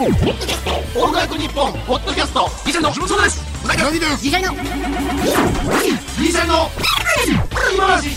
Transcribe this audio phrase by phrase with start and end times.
[0.00, 2.48] ールナイトニッポンポッドキャスト。
[2.64, 3.42] ギシャリの木本です？
[3.64, 4.52] うなぎですギシャリの。
[4.52, 4.58] ギ
[6.28, 6.54] シャリの。
[7.74, 8.16] 今話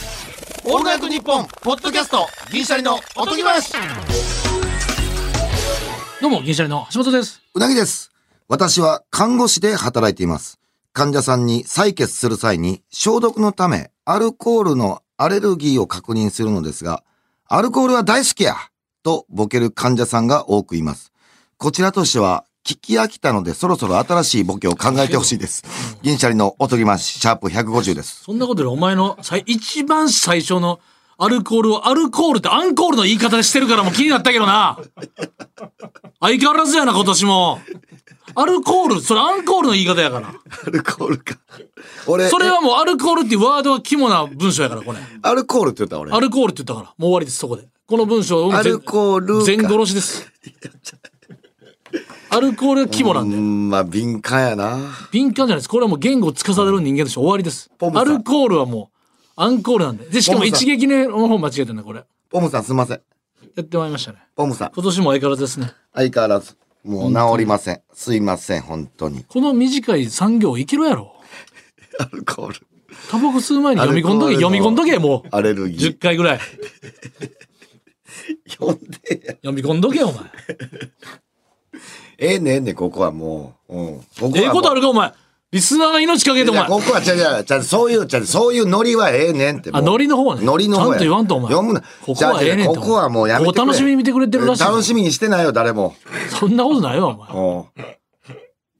[0.63, 2.27] オールナイトニッポンポッドキャスト。
[2.51, 3.73] ギシャリのおとぎ話。
[6.21, 7.41] どうも銀シャリの橋本です。
[7.55, 8.11] うなぎです。
[8.47, 10.59] 私は看護師で働いています。
[10.93, 17.03] 患者さんに採血する際に消毒のためアルコールのアレルギーを確認するのですが、
[17.47, 18.55] アルコールは大好きや
[19.01, 21.10] とボケる患者さんが多くいます。
[21.61, 25.63] こちらとしては、聞き飽きたのでそろそろ新しいボケを考えてほしいです。
[26.01, 28.23] 銀シャリのおとぎまし、シャープ150です。
[28.23, 30.79] そんなことよりお前の一番最初の
[31.19, 34.79] アルコールをアルコールってアンコールの言い方してるからもう気になったけどな。
[36.19, 37.61] 相変わらずやな今年も。
[38.33, 40.29] アルコール、それアンコールの言い方やから。
[40.29, 41.35] アルコールか。
[42.07, 42.27] 俺。
[42.27, 44.97] それはもうアルコールっていうワードは肝な文章やから、これ。
[45.21, 46.11] アルコールって言った俺。
[46.11, 46.95] アルコールって言ったから。
[46.97, 47.67] もう終わりです、そこで。
[47.85, 49.43] この文章をアルコール。
[49.43, 50.31] 全殺しです。
[52.33, 53.35] アルコールが肝なんで。
[53.35, 54.79] うん、まあ敏感やな。
[55.11, 55.69] 敏感じゃないです。
[55.69, 57.69] これはもう言語を司る人間として終わりです。
[57.93, 58.97] アルコールはもう、
[59.35, 60.05] アンコールなんで。
[60.05, 62.05] で、しかも一撃ねの方間違えてんだ、これ。
[62.29, 63.01] ポムさんすみません。
[63.57, 64.19] やってまいりましたね。
[64.33, 64.71] ポムさん。
[64.73, 65.73] 今年も相変わらずですね。
[65.93, 66.55] 相変わらず。
[66.85, 67.81] もう治りません。
[67.93, 69.25] すいません、本当に。
[69.25, 71.13] この短い産業生きろやろ。
[71.99, 72.55] アルコール。
[73.09, 75.27] タバコ吸う前に読み込んどけ、読み込んどけ、もう。
[75.31, 75.89] アレルギー。
[75.89, 76.39] 10回ぐらい。
[78.47, 80.23] 読んで読み込んどけ、お前。
[82.21, 83.75] ええねえねここはもう。
[83.75, 83.87] うん。
[84.35, 85.11] ええことあるか、お前。
[85.51, 86.67] リスナーが命かけてお前。
[86.67, 89.71] ここは、ちゃちゃ、ちゃ、そういう、ちゃ、そういうノリはええねんって。
[89.73, 90.45] あ、ノリの方はね。
[90.45, 91.49] ノリの方ちゃんと言わんと、お前。
[91.51, 91.81] 読むな。
[91.81, 93.65] ここはええねんここはもうやめてくれ。
[93.65, 94.63] 楽しみに見てくれてるらしい。
[94.63, 95.95] 楽しみにしてないよ、誰も。
[96.29, 97.99] そんなことないわ、お前。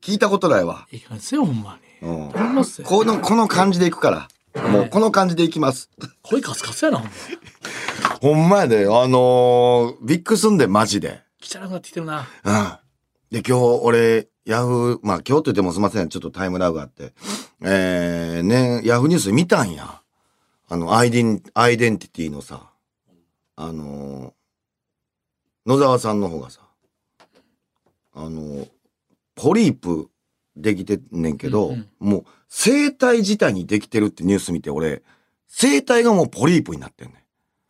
[0.04, 0.88] 聞いたことないわ。
[0.92, 2.08] いい感じよ、ほんまに。
[2.08, 2.32] うん。
[2.84, 4.12] この、この感じでいくか
[4.54, 4.62] ら。
[4.70, 5.90] もう、この感じでいきます。
[6.22, 7.12] 声カスカスやな、ほんま。
[8.22, 11.22] ほんまやで、あのー、ビッグスンで、マジで。
[11.42, 12.28] 汚くなってきてるな。
[12.44, 12.81] うん。
[13.32, 17.14] で、今日、俺、ヤフー、まあ今日と言ってもすみません、ちょっとタイムラグがあって。
[17.64, 20.02] えー、ね、ヤフーニュース見たんや。
[20.68, 22.70] あの、アイデン、アイデンティティのさ、
[23.56, 24.34] あの
[25.66, 26.62] 野沢さんの方がさ、
[28.14, 28.68] あの
[29.36, 30.10] ポリープ
[30.56, 35.04] できてんねんけど、うんうん、もう生体自体にできてるってニュース見て、俺、
[35.48, 37.26] 生体がもうポリープになってんね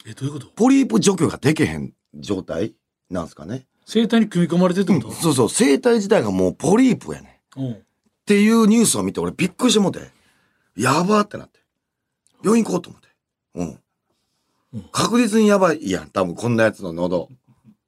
[0.06, 0.10] ん。
[0.10, 0.48] え、どういうこと？
[0.56, 2.74] ポリープ除去ができへん状態
[3.10, 3.66] なんすかね。
[3.86, 7.42] 生体に組み込まれてるってこと、うん、そうそう、生体自体がもうポリープやね。
[7.58, 7.72] うん。
[7.74, 7.78] っ
[8.26, 10.10] ていうニュースを見て俺びっくりしてもって、
[10.76, 11.60] やばってなって。
[12.44, 13.08] 病院行こうと思って。
[13.56, 13.80] うん。
[14.74, 17.30] うん、確実にやばいやん、多分こんなやつの喉。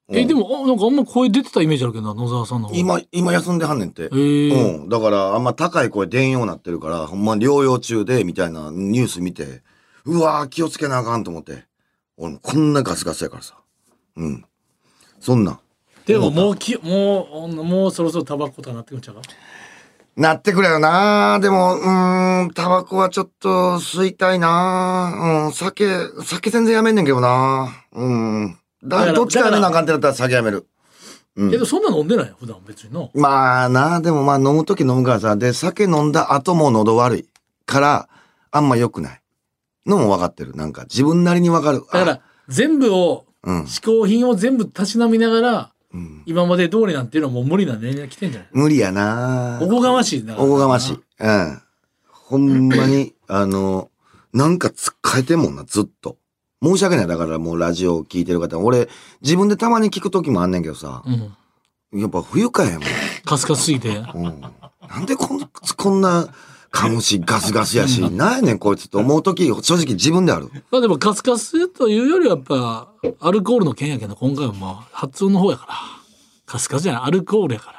[0.08, 2.70] え、でも、なんかあんま声出てたイメージあるけどな、野沢さんの。
[2.74, 4.08] 今、今休んではんねんって。
[4.08, 4.88] うん。
[4.90, 9.62] だから、あんま高い声出んようになってるから、ほんま療養中で、みたいなニュース見て、
[10.04, 11.64] うわー気をつけなあかんと思って。
[12.18, 13.56] 俺もこんなガスガスやからさ。
[14.16, 14.44] うん。
[15.20, 15.60] そんな。
[16.06, 19.22] でももうき、もう、もうそろそろタバコとかなってくんちゃうか？
[20.16, 25.88] なってくれよなでも、うん、タバコはちょっと吸いたいなうん、酒、
[26.22, 28.58] 酒全然やめんねんけどなうん。
[28.84, 30.66] だどっちかやめなあかんってなったら酒やめる。
[31.36, 31.50] うん。
[31.50, 32.28] けどそんな飲んでない？
[32.28, 33.10] よ、普段別にの。
[33.14, 37.28] まあなでもまあ飲むとき飲むからさ、で、酒飲んだ後も喉悪い
[37.66, 38.08] から、
[38.52, 39.20] あんま良くない。
[39.84, 40.54] のも分かってる。
[40.54, 41.78] なんか自分なりに分かる。
[41.80, 45.73] だから、全部を、うん、嗜好品を全部たしなみながら、
[46.26, 48.48] 今まで通りなんていうのはもう無理な年齢が来てんじゃない？
[48.52, 50.34] 無理やなおこがましいな。
[50.36, 51.00] おこがましい。
[51.20, 51.62] うん。
[52.08, 53.90] ほんまに、あの、
[54.32, 56.16] なんかつっかえてんもんな、ずっと。
[56.62, 57.06] 申し訳ない。
[57.06, 58.88] だからもうラジオ聞いてる方、俺、
[59.22, 61.02] 自分でたまに聞く時もあんねんけどさ、
[61.92, 62.82] うん、やっぱ不愉快やもん。
[63.24, 63.88] カスカスすぎて。
[63.90, 64.40] うん。
[64.88, 65.40] なんでこん
[65.76, 66.28] こんな、
[66.74, 70.50] かもしガスガスやし、なんやねんこいつと思う時、正直自分である。
[70.72, 72.88] まあでもカスカスというよりはやっぱ、
[73.20, 75.74] アルコールの件やけど、今回はまあ発音の方やから。
[76.46, 77.72] カスカスじゃない、アルコールやか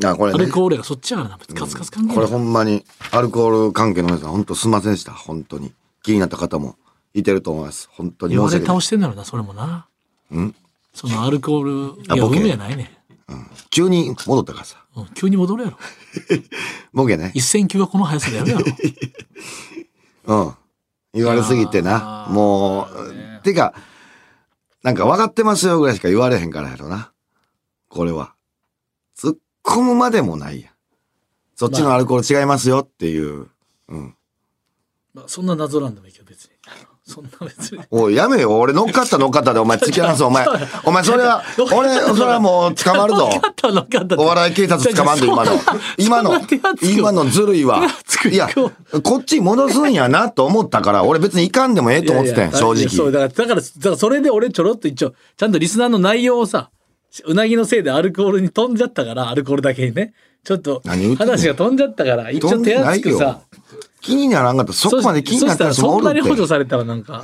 [0.00, 0.10] ら。
[0.10, 0.50] あ、これねアル。
[0.50, 1.36] コールがそっちやからな。
[1.36, 2.32] 別にカツカツ関係これない。
[2.32, 5.12] ほんまに、アルコール関係の皆さん、本当すいませんでした。
[5.12, 5.72] 本当に。
[6.02, 6.76] 気になった方も
[7.14, 7.88] いてると思います。
[7.92, 8.58] 本当に言われ。
[8.58, 9.86] 倒してんだろうな、それもな。
[10.94, 12.98] そのアルコール、いや、あボケ海やないね
[13.70, 14.81] 急に戻ったからさ。
[14.96, 15.00] ん。
[15.02, 15.78] うん急に戻るやろ。
[16.92, 17.32] ボケね。
[17.34, 18.64] 一戦級はこの速さでやるやろ。
[20.24, 20.54] うん。
[21.14, 22.26] 言われすぎてな。
[22.30, 22.88] も
[23.40, 23.74] う、てか、
[24.82, 27.12] なんか分かってますよぐらいしか言われへんからやろな。
[27.88, 28.34] これは。
[29.16, 30.72] 突っ込むまでもないやん。
[31.54, 33.48] そっちのアルコール違いますよっていう。
[33.88, 34.16] うん。
[35.14, 36.21] まあ、そんな謎なんでもいいけど。
[37.12, 37.82] そんな別に。
[37.90, 38.58] おい、やめよ。
[38.58, 40.24] 俺乗っかった乗っかったでお前突き放す。
[40.24, 40.46] お前、
[40.84, 41.42] お前それは、
[41.72, 43.28] 俺、それはもう捕まるぞ。
[43.30, 45.52] 乗っかった乗っかったお笑い警察捕まんで、今の。
[45.98, 46.40] 今の、
[46.82, 47.82] 今のずるいわ。
[48.30, 48.48] いや、
[49.02, 53.12] こっち戻すんやなと思ったから、俺別にいかんでもええと思ってたんや、正いやそう、直。
[53.12, 56.70] だから、だから、だからそれで俺ちょろっと一応、ちゃんとリスナーの内容をさ、
[57.26, 60.14] うなぎのせいでアルコールに飛んじゃったから、アルコールだけにね。
[60.44, 63.40] ちょっと、話が飛んじゃったから、一応手厚くさ、
[64.02, 64.72] 気にならんかった。
[64.72, 66.20] そこまで気になったそしたらそんなに。
[66.20, 67.22] 補助されたらなんか、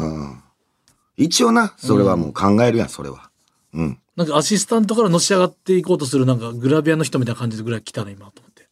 [1.17, 3.31] 一応な、それはもう考えるやん、それは。
[3.75, 3.99] うん。
[4.17, 8.69] なんかアシスタントからのし上がっていこうとするなんかグラビアの人みたいな感じでぐらい来たな今と思って。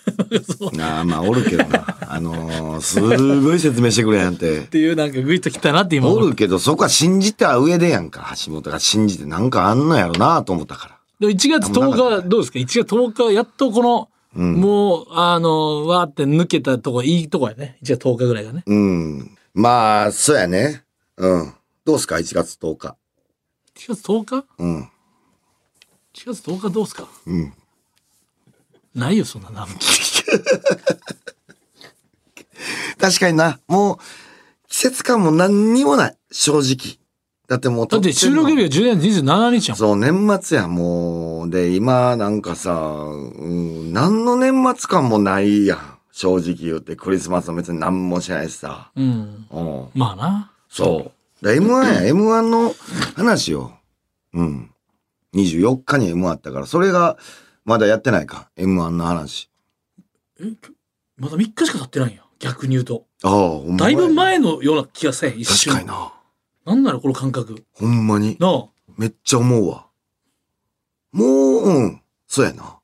[0.82, 1.98] ああ、まあ、おるけどな。
[2.08, 4.62] あのー、すごい説明してくれやんてっ。
[4.62, 8.34] ていうなんかグイッと来たなって今おるけど、そこは信じた上でやんか。
[8.44, 10.98] 橋本が信じてなんかあんのやろなと思ったから。
[11.20, 17.78] でも1月10日どうですか ?1 月10日やっとこの、もうあのわーって抜けたとこいいとこやね。
[17.82, 18.62] 1月10日ぐらいがね。
[18.66, 19.36] うん。
[19.54, 20.84] まあ、そうやね。
[21.16, 21.54] うん。
[21.84, 22.96] どうすか ?1 月10日。
[23.74, 24.44] 1月10日？
[24.58, 24.82] うん。
[24.82, 24.88] 1
[26.34, 27.08] 月10日どうすか？
[27.26, 27.52] うん。
[28.94, 29.66] ないよそんなな。
[32.98, 33.58] 確かにな。
[33.66, 33.98] もう、
[34.68, 36.16] 季節感も何にもない。
[36.30, 36.99] 正直。
[37.50, 39.76] だってもう、だって収録日が12月27日やもん。
[39.76, 41.50] そう、年末や、もう。
[41.50, 45.98] で、今、なんかさ、うん、何の年末感もないやん。
[46.12, 48.92] 正直言って、クリスマスも別に何もしないしさ。
[48.94, 49.46] うん。
[49.50, 49.88] うん。
[49.94, 50.52] まあな。
[50.68, 51.10] そ
[51.42, 51.44] う。
[51.44, 52.72] で M1 や、 M1 の
[53.16, 53.72] 話よ。
[54.32, 54.70] うん。
[55.34, 57.18] 24日に M1 あったから、それが、
[57.64, 58.48] まだやってないか。
[58.58, 59.50] M1 の話。
[61.18, 62.22] まだ3日しか経ってないんや。
[62.38, 63.06] 逆に言うと。
[63.24, 65.72] ああ、ほんまやだいぶ前のような気がせん、一瞬。
[65.74, 66.12] 確かにな。
[66.70, 67.64] なんなのこの感覚。
[67.72, 68.36] ほんまに。
[68.38, 68.68] なあ。
[68.96, 69.88] めっちゃ思うわ。
[71.10, 71.28] もう、
[71.64, 72.02] うん。
[72.28, 72.78] そうやな。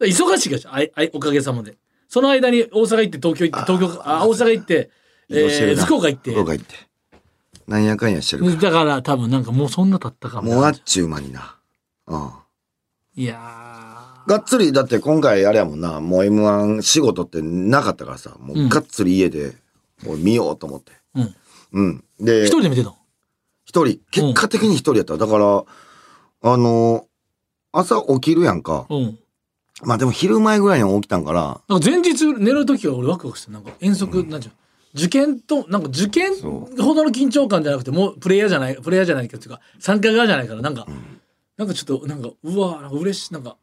[0.00, 1.76] 忙しいからじゃんあいあいおかげさまで。
[2.06, 4.90] その間に大阪行って東京行って、東京、あ、大阪行って、
[5.28, 6.30] 移動してえー、福岡行って。
[6.30, 6.74] 福岡行って。
[7.66, 10.42] なんやかんやしてるかだから多分なんかもうそんな経ったから。
[10.42, 10.54] も。
[10.54, 11.58] もうあっちゅう間にな。
[12.06, 12.30] うん。
[13.16, 13.40] いや
[14.28, 19.56] がっつり、だって今回あれやもんな、もう M1 仕事ってなかったからさ、もうがっつり家で、
[20.04, 20.92] もう見ようと思って。
[21.16, 21.34] うん。
[21.72, 22.04] うん。
[22.20, 22.24] ー。
[22.24, 22.96] で、一人で見てたの？
[23.64, 25.16] 一人、結果的に一人やった。
[25.16, 25.64] だから、
[26.42, 27.06] あの、
[27.72, 28.86] 朝起きるやんか。
[28.90, 29.18] うん。
[29.84, 34.52] まあでも昼前ぐらいに起きたんから、なんか前日寝る時は俺ワクワクしてなんか遠足、なんちゅう
[34.94, 40.86] 受験と、なんか受験そほどの緊張感じゃなくて、もうプレイヤーじゃない、プレイヤーじゃないかっていうか、参加側じゃないから、なんか、
[41.56, 43.56] なんかちょっと、なんか、うわなんか嬉しい、なんか、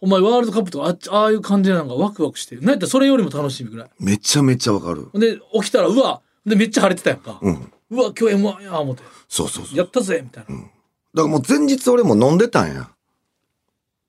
[0.00, 3.90] お前ワールドカップとかあああいう感じでなんかワクワクして、なんやったらそれよりも楽しみぐらい。
[3.98, 5.10] めちゃめちゃわかる。
[5.14, 7.38] で、起きたら、うわで、めっちゃ晴れてたやんか。
[7.40, 7.72] うん。
[7.90, 9.02] うわ、今日 M1 や、思って。
[9.28, 9.78] そうそうそう。
[9.78, 10.54] やったぜみたいな。
[10.56, 10.68] だか
[11.14, 12.88] らもう前日俺も飲んでたんや。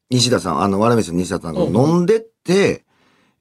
[0.10, 2.84] 西田さん、あの、わらめしの西田さんがうん飲んでって、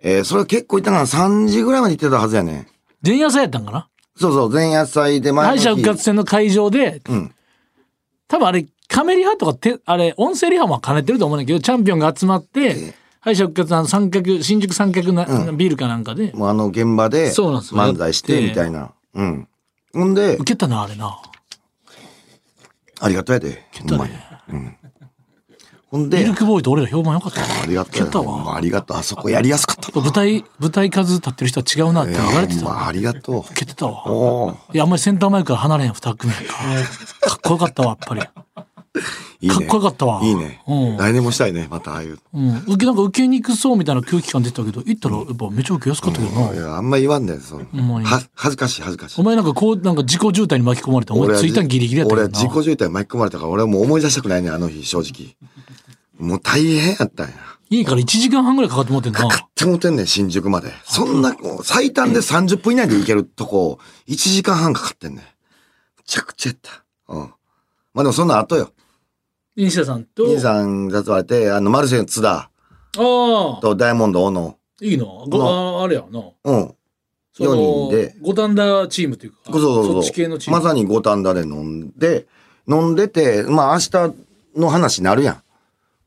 [0.00, 2.68] えーそれ結構いったかな、3時ぐらいまで行ってたはずやね。
[3.04, 3.88] 前夜祭やったんかな？
[4.16, 7.34] そうそう、前夜祭で前敗者復活戦の会場で、うん。
[8.28, 18.92] 多分あれ、カメリハとかて、あれ、音声リハも兼ねてると思うんだけど、チャンピオンが集まって、敗者復活の三角、新宿三角な、ビールかなんかで、もうあの現場でそうなんですよ漫才してみたいな。
[19.18, 19.48] うん。
[19.92, 21.20] ほんで受、けたな、あれな。
[23.00, 23.66] ありがとうやで。
[23.80, 24.14] ほんまに。
[24.50, 24.76] うん。
[25.90, 27.62] ほんでミル、クボーイと俺ら評判良かったな。
[27.62, 28.56] ありがとうやけたわ。
[28.56, 28.96] ありがとう。
[28.96, 30.02] あそこやりやすかったな。
[30.02, 34.56] 舞台、舞台数立ってる人は違うなって言われてたまありがと受けてたわ。
[34.72, 36.32] いや、あんまりセンターマイクから離れへん二組。
[37.20, 38.20] かっこよかったわ、やっぱり。
[39.40, 39.54] いいね。
[39.54, 40.62] かっこよかったわいいね。
[40.66, 41.68] うん来年もしたいね。
[41.70, 42.18] またああいう。
[42.34, 42.56] うん。
[42.66, 46.54] 受け、なんか受けにくそうみたいな空気感出てたけど、行ったらやっぱめちゃ受けやすかったけどな。
[46.54, 47.40] いや、あんま言わんねん。
[47.40, 49.24] そのは恥ずかしい恥ずかしいお。
[49.24, 52.22] 前なんかこう、なんか自己渋滞に巻き込まれて、お前は着いたんギリギリやった俺。
[52.22, 55.36] は自己渋滞巻き込まれたから、俺はもう思い出したくないねんあの日、正直。
[56.18, 57.34] もう大変やったんや。
[57.70, 59.28] 家から1時間半ぐらいかかって持ってんな。
[59.28, 60.72] って思ってんねん、新宿まで。
[60.84, 63.78] そんな、最短で30分以内で行けるとこ、
[64.08, 65.20] 1時間半かかってんねん。
[65.20, 65.24] め
[66.04, 66.84] ちゃくちゃやった。
[67.08, 67.20] うん。
[67.94, 68.72] まあでもそんな後よ。
[69.66, 70.24] 西田さんと？
[70.24, 72.48] 兄さんがわれて、あの、マルセイの津田あ
[72.96, 74.56] あ、とダイヤモンド小野。
[74.82, 75.04] いいな。
[75.04, 76.22] ごああれやな。
[76.44, 76.74] うん。
[77.32, 79.38] その四人で五反田チームというか。
[79.46, 79.92] そうそうそう。
[79.94, 80.60] そっち系のチーム。
[80.60, 82.28] まさに五反田で飲んで、
[82.68, 84.14] 飲んでて、まあ明日
[84.56, 85.42] の話になるやん。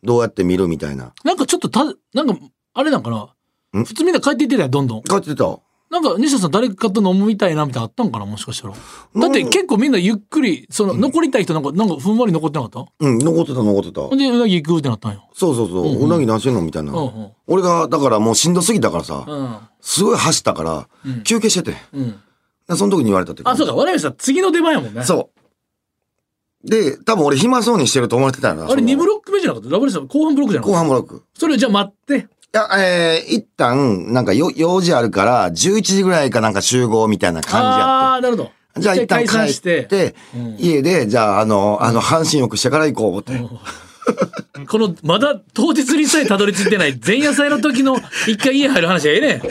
[0.02, 1.14] どうやって見るみたいな。
[1.26, 2.38] なんかちょっとた、なんか、
[2.74, 3.82] あれなんかな。
[3.82, 3.84] ん？
[3.84, 5.04] 普通みんな帰っていってたよ、どんどん。
[5.04, 5.60] 帰ってた。
[5.92, 8.74] なんか、西田さん誰かと飲むみたいなみたいなのあったんかなもしかしたら。
[8.74, 13.06] だって結構みんなゆっくり、その、残りたい人なんか、なんかふんわり残ってなかった？
[13.06, 14.02] うん、残ってた残ってた。
[14.02, 15.30] ほんで、うなぎ行くってなったんよ。
[15.34, 16.06] そうそうそう。
[16.06, 16.94] うなぎ何してんのみたいな。
[17.46, 19.58] 俺が、だからもうしんどすぎたからさ、うん。
[19.82, 20.88] すごい走ったから、
[21.26, 21.78] 休憩してて。
[21.94, 22.16] うん。
[22.70, 23.44] でその時に言われたって。
[23.46, 25.04] あ、そうか、我々さん次の出番やもんね。
[25.04, 25.30] そ
[26.64, 26.70] う。
[26.70, 28.64] で、多分俺暇そうにしてると思われてたよな。
[28.64, 29.70] あれその2ブロック目じゃなかった？
[29.72, 30.78] ラブレスさん後半ブロックじゃなか後った？
[30.80, 31.26] 半ブロック。
[31.34, 32.28] それじゃあ待って。
[32.54, 38.50] いや、えー、一旦、なんかよ、用事あるから、11時ぐらいかなんか集合みたいな感じやああー、なるほど。
[38.50, 38.82] って。
[38.82, 39.84] じゃあ一旦帰っして。
[39.86, 40.16] て、
[40.58, 43.40] 家で、じゃあ、あの、あの、半身浴してから行こうって。
[44.68, 47.96] この、まだ当日にさえたどり着いてない前夜祭の時の
[48.28, 49.42] 一回家入る話はええねん。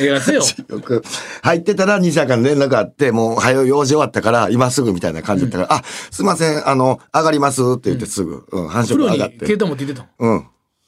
[0.00, 0.42] ええやつよ。
[0.68, 1.04] よく、
[1.42, 9.46] 入ってたら西田から連絡あって、もう、早い用事終わったから、今すぐみたいな感じだったから、あ、すいません、あの、上がりますって言ってすぐ、うん、半身プロに浴上がって。
[9.46, 10.32] 携帯持って行ってたの？
[10.34, 10.46] うん。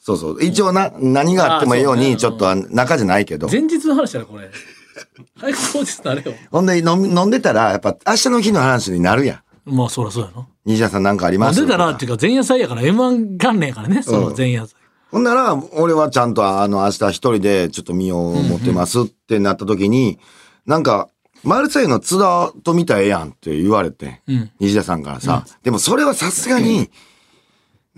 [0.09, 0.43] そうそう。
[0.43, 3.49] 一応な、何があってもいいように、ちょっと中じゃないけど。
[3.49, 4.49] 前日の話だろ、これ。
[5.37, 6.33] 早く当日のあれよ。
[6.51, 9.75] ほんで飲み飲んでたら、やっぱ明日の日の話になるやん。
[9.75, 10.47] まあ、そらそうやな。
[10.65, 14.75] 西田さんなんかあり飲んますでたらっていうか前夜祭やから M1 関連やからね、その前夜祭。
[15.11, 20.19] ほんなら、俺はちゃんとあの、明日一人でちょっと身を持ってますってなった時に、
[20.67, 21.09] なんか、
[21.45, 26.91] マルセイの津田と見たらええやんって言われて、ん西田さんからさ、でもそれはさすがに、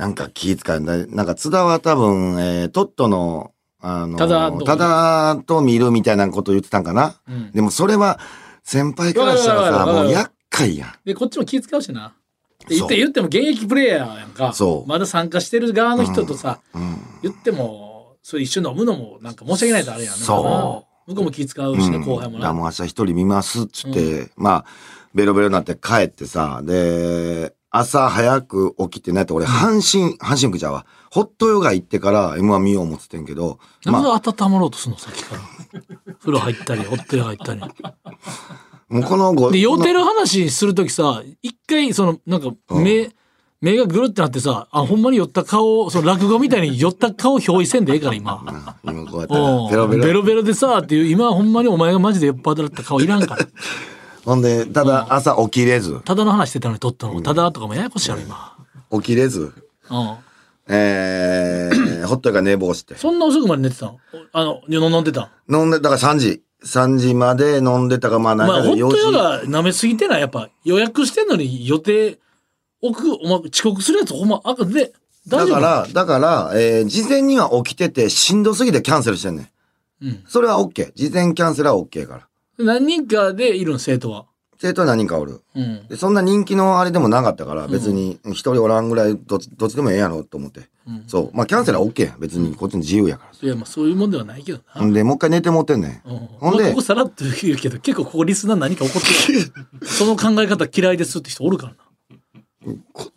[0.01, 0.97] なんか気遣うんだ。
[1.09, 7.21] なんか津田は多分、えー、トットの、あの、多田とただと見るみたいなこと言ってたんかな？
[7.31, 8.19] んでもそれは、
[8.65, 10.95] 先輩からしたらさ、もう厄介やん。
[11.05, 12.15] で、こっちも気遣うしな。
[12.67, 14.55] で言って言っても現役プレイヤーやんか。
[14.55, 16.61] そうまだ参加してる側の人とさ、
[17.23, 20.19] 言っても、それ一緒に飲むのもなんか申し訳ないとあれやんな。
[20.19, 22.55] そう向こうも気遣うしね、うん後輩もな。
[22.55, 24.65] もう明日一人見ますっつって、まあ、
[25.13, 30.87] ベロベロになって帰ってさ、で、朝早く起きてないと俺、阪神、阪神区じゃわ。
[31.11, 36.15] ホットヨガ行ってから M1 見よう思っててんけど、なんでまあ、温まろうとするの、さっきから。
[36.21, 37.61] 風呂入ったり、ホットヨガ入ったり。
[38.89, 43.11] もうこのご、で、酔ってるる話するときさ、一回、その、なんか、目、
[43.61, 48.43] 目がぐるってなってさ、あ、ほんまに酔った顔、その落語みたいに酔った顔表示せんでええから、今。
[48.83, 50.03] 今こうやったらおうベロベロ。
[50.03, 53.47] ベロベロでさ、っていう、今はほんまにお前がマジで酔っ払った顔いらんから。
[54.25, 57.21] ほんで、ただ朝起きれず、ただの話してたのに撮ったの。
[57.23, 58.57] ただとかもややこしいやろ、今。
[58.93, 59.53] 起きれず、
[59.91, 60.17] うん。
[60.69, 62.95] えー、ホットヨガ寝坊して。
[62.97, 63.99] そんな遅くまで寝てたの？
[64.33, 66.43] あの、飲んでた飲んで、だから3時。
[66.63, 69.13] 3時まで飲んでたか、まあ、なんまあ、か4ホットヨ時。
[69.13, 70.21] ガ舐めすぎてない？
[70.21, 72.19] やっぱ予約してんのに予定
[72.83, 74.93] 置く、お前遅刻するやつほんま、あかんで、
[75.27, 79.43] 大丈夫だから、だから、えー事前には起きてて、しんどすぎてキャンセルしてんね
[80.03, 80.07] ん。
[80.07, 80.93] うんそれは OK。
[80.95, 82.29] 事前キャンセルは OK から。
[82.65, 84.27] 何人かでいるの、生徒は？
[84.59, 85.41] 生徒は何人かおる。
[85.55, 85.87] うん。
[85.89, 90.69] でそんな人気のあれでもなかったから、別に一人おらんぐらいどっち、どっちでもええやろと思って。
[91.07, 91.31] そう。
[91.33, 92.17] まあ、キャンセルは OK や。
[92.19, 93.49] 別にこっちの自由やから。
[93.49, 94.81] いや、まあそういうもんではないけどな。
[94.81, 96.11] ほんで、もう一回寝てもってんねん。
[96.11, 99.53] うんほんでまあここさらっと言うけど、結構ここリスナー何か怒ってる。
[99.87, 101.79] その考え方嫌いですって人おるからな。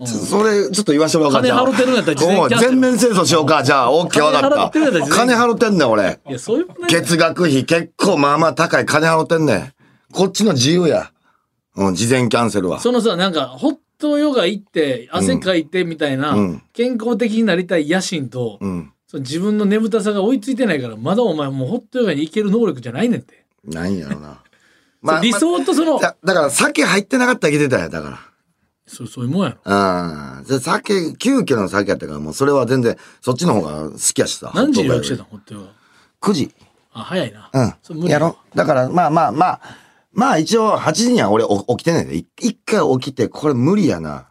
[0.05, 1.41] それ、ちょっと言わしてもらおうか。
[1.41, 3.61] 金払ってるんやったら事前全面戦争しようか。
[3.61, 4.79] じゃあ、OK わかった。
[5.09, 6.19] 金払ってんねん、俺。
[6.27, 9.73] いや、そういう問題月額費結構まあまあ高い金払ってんねん。
[10.13, 11.11] こっちの自由や。
[11.75, 12.79] うん、事前キャンセルは。
[12.79, 18.93] そのさ、なんか、ホットヨガ行って、汗かいてみたいな、うん健康的になりたい野心と、うん。
[19.07, 23.43] その自分の眠たさが追いついてないから、まだお前もうホットヨガに行ける能力じゃないねんって。
[23.65, 24.39] ないんやろな。
[25.05, 28.19] そう理想とその、だだから酒入ってなかったらいけてたんや、だから。
[28.85, 29.57] そうそういうもんやろ。
[29.71, 34.51] ああ、酒、急遽の酒やったから、もうそれは全然、そっちの方が好きやしさ。
[34.53, 35.67] 何時に予約してたたのホットヨガ。
[36.29, 36.51] ?9 時。
[36.91, 37.49] あ、早いな。
[37.53, 38.01] うん。
[38.03, 39.61] 理やろだから、まあまあまあ、
[40.11, 42.17] まあ一応8時には俺お起きてんねんで。
[42.17, 44.27] い一回起きて、これ無理やな。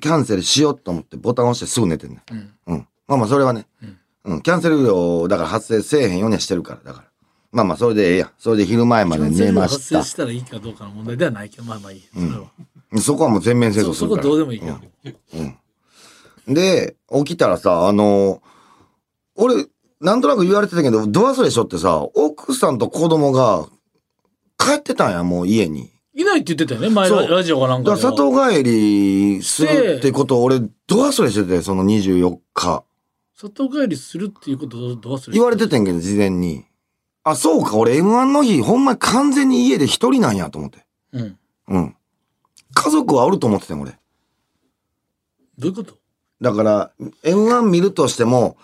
[0.00, 2.54] キャンセルしようと思ってボタン押してすぐ寝てんねん。
[2.66, 2.88] うん。
[3.06, 3.66] まあまあそれはね。
[4.24, 4.42] うん。
[4.42, 7.08] キャンセル料、だから発生せえへんようにはしてるから、だから。
[7.52, 8.30] まあまあそれでええやん。
[8.38, 10.02] それで昼前まで寝ました発生。
[10.02, 12.02] したらいいかどうかの問題ではないけど、まあまあいい。
[12.12, 12.50] それは。
[12.98, 14.22] そこはもう全面戦争そそこするから。
[14.22, 14.66] どうでもいいけ
[16.48, 16.54] ど。
[16.54, 18.42] で、起きたらさ、あの
[19.36, 19.66] 俺、
[20.00, 23.68] なんとなく言われてたけど、ド忘れしょってさ、奥さんと子供が
[24.58, 25.90] 帰ってたんや、もう家に。
[26.14, 28.10] いないって言ってたよね、前そうララジオかなんだかかでは。
[28.10, 32.84] ら里帰りするってことを俺、ド忘れしてて、その24日。
[33.36, 36.64] 里帰りするっていうことをどう忘れ言われててんけど、事前に。
[37.22, 40.84] あ、そうか、俺 M1 の日、ほんまに完全に家で一人なんやと思って。
[41.12, 41.38] うん。
[41.68, 41.96] うん。
[42.74, 43.92] 家族はおると思っててん、俺。
[45.58, 45.94] どういうこと？
[46.40, 46.90] だから、
[47.22, 48.56] M1 見るとしても、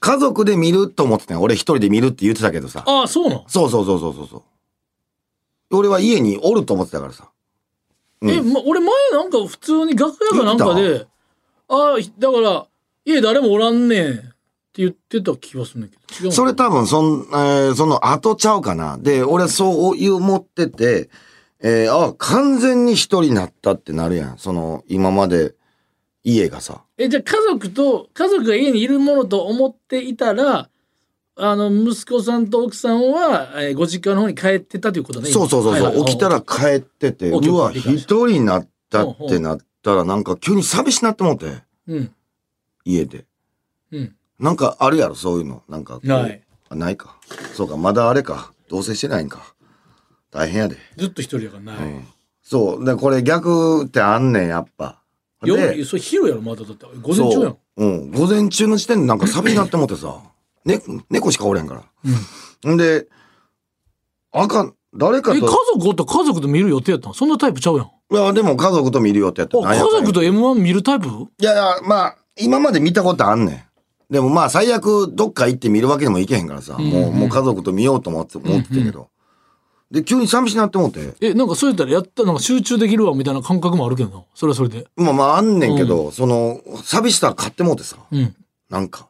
[0.00, 2.84] 家族で見ると思ってたん俺一人で見るって言ってたけどさ。
[2.86, 4.42] ああ、そうなん、そうそうそうそうそうそう。
[5.76, 7.30] 俺は家におると思ってたからさ。
[8.20, 11.06] うんえ、ま、俺前なんか普通に楽屋かなんかで、
[11.68, 12.66] ああ、だから、
[13.04, 14.24] 家誰もおらんねんって
[14.76, 16.20] 言ってた気がするんだけど。
[16.20, 18.98] 違うのそれ多分、そん、えーその後ちゃうかな。
[18.98, 21.08] で、俺そういう思ってて、
[21.60, 24.38] えーあ、完全に一人になったってなるやん。
[24.38, 25.54] その、今まで、
[26.24, 26.82] 家がさ。
[26.98, 30.68] え、じゃあ家族と、家族が家にいるものと思っていたら、
[31.36, 35.30] あの、息子さんと奥さんは、えーご実家の方に帰ってたということね。
[35.30, 42.12] そうそうそうそう、はいはい起きたら帰ってて、おうわ、一人になったってなったら、なんか急に寂しなって思って、うん。
[42.84, 43.24] 家で。
[43.92, 44.16] うん。
[44.38, 45.62] なんかあるやろ、そういうの。
[45.68, 46.00] なんか。
[46.02, 46.42] ない。
[46.68, 47.16] あないか。
[47.54, 48.52] そうか、まだあれか。
[48.68, 49.54] 同棲してないんか。
[50.30, 50.76] 大変やで。
[50.96, 51.76] ずっと一人やからない。
[52.42, 52.84] そう。
[52.84, 55.02] で、これ逆ってあんねん、やっぱ。
[55.42, 56.86] 夜、それ昼やろ、まだだって。
[57.00, 57.32] 午前中やん。
[57.42, 57.58] そう。
[57.76, 58.10] うん。
[58.10, 60.20] 午前中の時点でなんか寂しなって思ってさ。
[60.64, 61.82] ね、猫しかおれんか
[62.64, 62.70] ら。
[62.72, 63.06] んで、
[64.32, 65.46] あかん、誰かえ、家と。
[65.46, 67.14] 族おったら家族と見る予定やったん？
[67.14, 67.86] そんなタイプちゃうやん。
[67.86, 71.06] いや、でも家族と見るよってやってあ、家族と M1 見るタイプ？
[71.06, 73.68] いやいや、まあ、今まで見たことあんね
[74.10, 74.12] ん。
[74.12, 76.78] でもまあ、最悪どっか行って見るわけでもいけへんからさ。
[76.78, 79.10] もう、もう家族と見ようと思って、思ってたけど。
[79.90, 81.14] で、急に寂しなって思って。
[81.20, 84.22] え、なんかそうやったらやったなんか集中できるわみたいな感覚もあるけどな。
[84.34, 84.86] それはそれで。
[84.96, 87.96] まあまあ、あんねんけど、その、寂しさ買ってもうてさ。
[88.10, 88.36] うん。
[88.68, 89.08] なんか。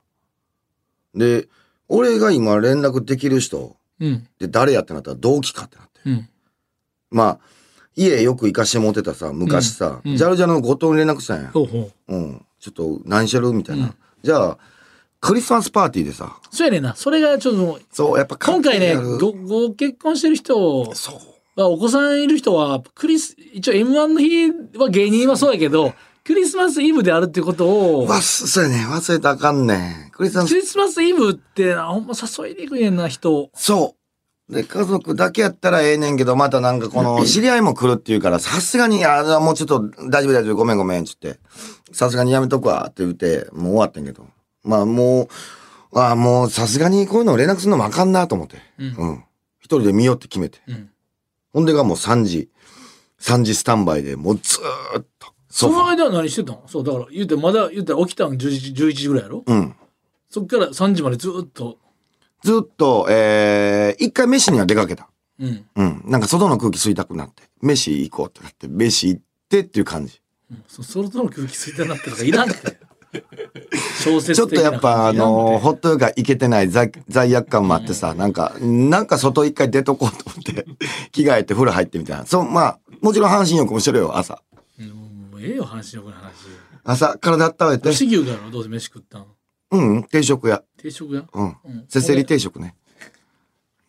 [1.15, 1.49] で、
[1.89, 4.29] 俺が今連絡できる人、うん。
[4.39, 6.01] で、誰やってなったら同期かってなって。
[6.07, 6.29] うん。
[7.11, 7.39] まあ、
[7.97, 11.51] 家よく行かしてもってたさ、昔さ、うんうんジャルジャルの後藤に連絡したんや。
[11.51, 12.15] ほうほう。
[12.15, 12.47] うん。
[12.61, 13.53] ちょっと、何してる？
[13.53, 13.93] みたいな。
[14.23, 14.59] じゃあ、
[15.21, 16.95] クリスマスパーティーでさ、そうやねんな。
[16.95, 21.17] それがちょっと、そう、やっぱ今回ね、ご、ご結婚してる人、そう。
[21.57, 25.93] まあ、お子さんいる人は、クリス、一応 M1 の日は芸人はそうやけど、
[26.25, 28.87] クリスマスイブであるってことを、わ、そうやね。
[28.87, 30.11] 忘れたらあかんねん。
[30.13, 33.51] クリスマス、クリスマスイブってな、ほんま誘いにくいねんな、人。
[33.55, 33.97] そ
[34.49, 34.53] う。
[34.55, 41.41] で、家族だけやったらええねんけど、またなんかこの、知り合いも来るって言うから、さすがに、あ、もうちょっと、大丈夫大丈夫、ごめんごめん、つって。
[41.93, 44.27] さすがにやめとくわ、って言って、もう終わってんけど。
[44.69, 48.59] まあもう、あもうさすがにこういうの連絡するのもあかんなと思って。
[48.79, 49.25] うん。
[49.59, 50.59] 一人で見ようって決めて。
[50.71, 50.91] ん
[51.53, 52.51] ほんでがもう3時、
[53.21, 55.33] 3時スタンバイで、もうずーっと。
[55.49, 59.43] その間は何してたのそう、だから言うて、まだ言うたら起きたん10時、11時ぐらいやろ？
[59.47, 59.75] うん。
[60.29, 61.79] そっから3時までずっと、
[62.45, 65.09] ずっと、えー、一回飯には出かけた。
[65.41, 65.67] うん。
[65.75, 66.03] うん。
[66.05, 70.21] なんか外の空気吸いたくなって、飯行こうってなって、飯行ってっていう感じ。
[70.69, 72.88] そ、そろそろ空気吸いたなってとかいらんって。
[73.13, 80.67] ちょっとやっぱあの、てほっとがいけてない罪罪悪感もあってさ、なんか、なんか外一回出とこうと思って、
[81.13, 82.27] 着替えて風呂入ってみたいな。
[82.27, 84.43] そう、まあ、もちろん半身浴もしてるよ、朝。
[84.79, 86.33] もうええよ、話のこの話。
[86.85, 87.89] 朝、体温めて。
[87.91, 89.27] 牛牛からどうせ飯食ったん
[89.71, 90.63] うん、定食屋。
[90.79, 91.25] 定食屋？
[91.33, 91.57] うんん。
[91.89, 92.75] せせり定食ね。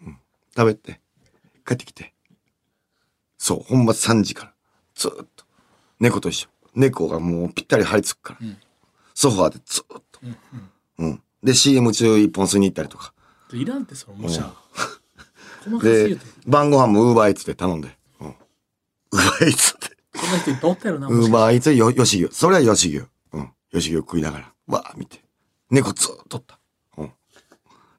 [0.06, 0.18] うん。
[0.56, 1.00] 食べて、
[1.66, 2.14] 帰ってきて。
[3.38, 4.54] そう、ほんま3時から。
[4.96, 5.46] ずーっと。
[6.00, 6.50] 猫と一緒。
[6.76, 8.48] 猫がもうぴったり張り付くから。
[9.20, 10.20] ソファーでずーっと。
[11.00, 11.22] うん。
[11.44, 13.14] で、CM 中一本吸いに行ったりとか。
[13.52, 14.54] いらんって、その、もしゃ。
[15.84, 17.98] でて。、晩ご飯もウーバーイーツで頼んで。
[18.22, 18.28] うん。
[18.30, 18.36] ウー
[19.18, 19.98] バーイーツで。
[20.18, 21.08] こんな人いっぱいおったやろな。
[21.08, 22.34] ウーバーイーツでよ、吉牛。
[22.34, 23.04] それは吉牛。
[23.34, 23.52] うん。
[23.74, 24.54] 吉牛食いながら。
[24.68, 25.22] わー見て。
[25.70, 26.58] 猫ずーっとおった。
[27.00, 27.12] うん。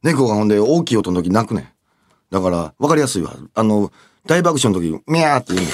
[0.02, 1.68] 猫がほんで大きい音の時泣くねん。
[2.30, 3.36] だから、わかりやすいわ。
[3.54, 3.92] あの、
[4.24, 5.66] 大爆笑の時、ミャーって言う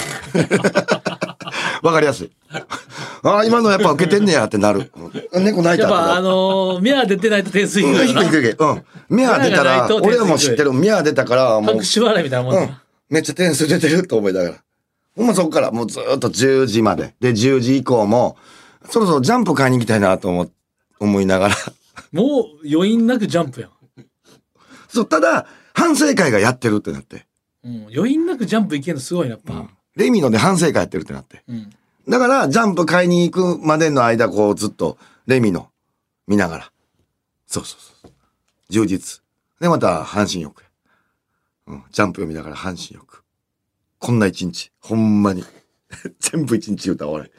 [0.43, 1.87] ねん。
[1.87, 2.33] わかりやすい。
[3.27, 4.91] ああ、今のやっぱ受けてんねやってなる。
[5.33, 6.23] うん猫泣いやっぱ、あたってなる。
[6.23, 8.05] のー、目は出てないと点数いくな。
[8.05, 8.65] いくいくいく。
[8.65, 8.85] うん。
[9.17, 10.73] ミャー出たら、ミャーがないと点数俺はもう知ってる。
[10.73, 12.77] ミャー出たから、もう拍、手笑いみたいなもんうん。
[13.11, 14.57] めっちゃ点数出てると思いながら。
[15.17, 17.15] ほんまそこからもうずーっと10時まで。
[17.21, 18.37] で、10時以降も、
[18.91, 20.51] そろそろジャンプ買いに行きたいなと思、
[21.01, 21.57] 思いながら。
[22.13, 23.71] もう余韻なくジャンプやん。
[24.89, 27.27] そう、ただ、反省会がやってるってなって。
[27.65, 29.69] うん、余韻なくジャンプいけるのすごいな、やっぱ。
[29.97, 31.43] レミので反省会やってるってなって。
[31.49, 31.71] うん。
[32.09, 35.71] だから、ジャンプ買いに行くまでの間、こう、ずっと、レミの、
[36.27, 36.73] 見ながら。
[37.47, 38.13] そうそうそう。
[38.71, 39.23] 充実。
[39.61, 40.69] で、また、半身浴や。
[41.69, 41.85] うん。
[41.91, 43.23] ジャンプ読みながら半身浴。
[43.99, 44.71] こんな一日。
[44.81, 45.45] ほんまに。
[46.21, 47.31] 全部一日言うたわ、俺。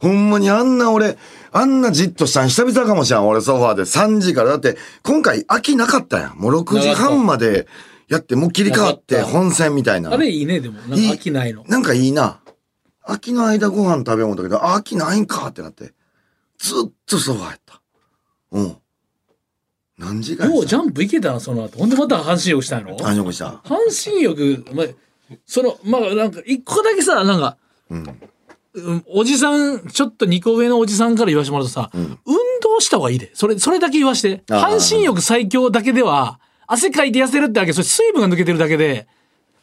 [0.00, 1.18] ほんまにあんな俺、
[1.52, 3.28] あんなじっとしたん久々かもしれん。
[3.28, 4.50] 俺ソファーで3時から。
[4.50, 6.38] だって、今回空きなかったやん。
[6.38, 7.68] もう6時半まで
[8.08, 10.12] やって、もう切り替わって本戦みたいな。
[10.12, 10.80] あれいいね、でも。
[10.80, 11.64] なんか飽きないの。
[11.68, 12.40] なんかいいな。
[13.04, 15.92] 秋の間ご飯食べようと思ったけど、あ秋ないんかってなって。
[16.58, 17.80] ずっとソファーやった。
[18.52, 18.76] うん。
[19.98, 21.78] 何時間ようジャンプいけたな、その後。
[21.78, 24.86] ほんでまた半身浴したんやろ何をした半身浴、まあ、
[25.46, 27.56] その、まあ、なんか、一個だけさ、なんか、
[27.90, 28.20] うん
[29.06, 32.16] おじさん、ちょっと二個上のおじさんから言わしてもらうとさ、運
[32.62, 33.30] 動した方がいいで。
[33.34, 34.42] それ、それだけ言わして。
[34.48, 39.06] 半身浴最強だけでは、汗かいて痩せるってわけ、それ水分が抜けてるだけで、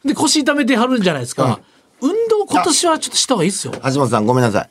[0.04, 1.60] で、腰痛めてはるんじゃないですか。
[2.00, 3.72] 運動今年はちょっとした方がいいっすよ。
[3.72, 4.70] 橋本さんごめんなさい。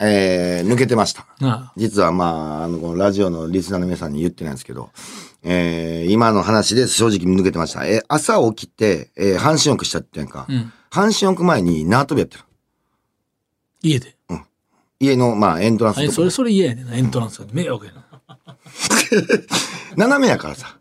[0.00, 1.26] えー、抜けてました。
[1.40, 4.90] あ実はまあ、あの、このラジオのリスナーの皆さんに言ってないんですけど、
[5.42, 7.86] えー、今の話で正直抜けてました。
[7.86, 10.42] えー朝起きて、えー、半身浴したってやんか。
[10.42, 12.44] ん半身浴前に縄跳びやってる。
[13.82, 14.16] 家で。
[15.00, 17.46] 家の、まあ、エントランスそれ、それ嫌やねんな、エントランスが。
[17.52, 18.04] 迷惑やな。
[19.96, 20.78] 斜めやからさ。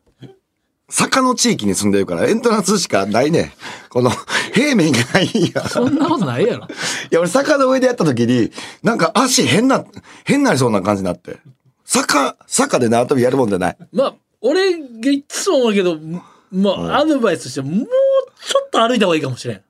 [0.93, 3.53] 坂の地域に住んでるから、エントランスしかないね。
[3.89, 4.11] この、
[4.53, 5.67] 平面がないんや。
[5.67, 6.67] そんなことないやろ。
[7.09, 8.51] いや、俺坂の上でやった時に、
[8.83, 9.83] なんか足変な、
[10.23, 11.39] 変なりそうな感じになって。
[11.83, 13.77] 坂、坂で縄跳びやるもんじゃない。
[13.91, 15.97] まあ、俺がいつも思うけど、
[16.51, 17.87] まあ、アドバイスとしては、もう
[18.47, 19.61] ちょっと歩いた方がいいかもしれん。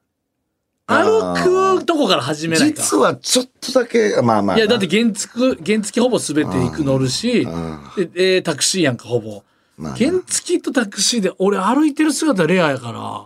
[0.87, 2.81] 歩くとこから始めないか。
[2.81, 4.57] 実はちょっとだけ、まあまあ。
[4.57, 5.31] いや、だって原付、
[5.65, 7.45] 原付ほぼ全て行く乗るし、
[7.95, 9.41] で、えータクシーやんか、ほぼ。
[9.77, 13.25] まあ原付とタクシーで、俺歩いてる姿レアやから。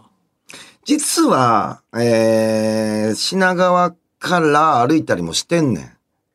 [0.86, 5.92] 実は、えー、品川から歩いたりもしてんねん。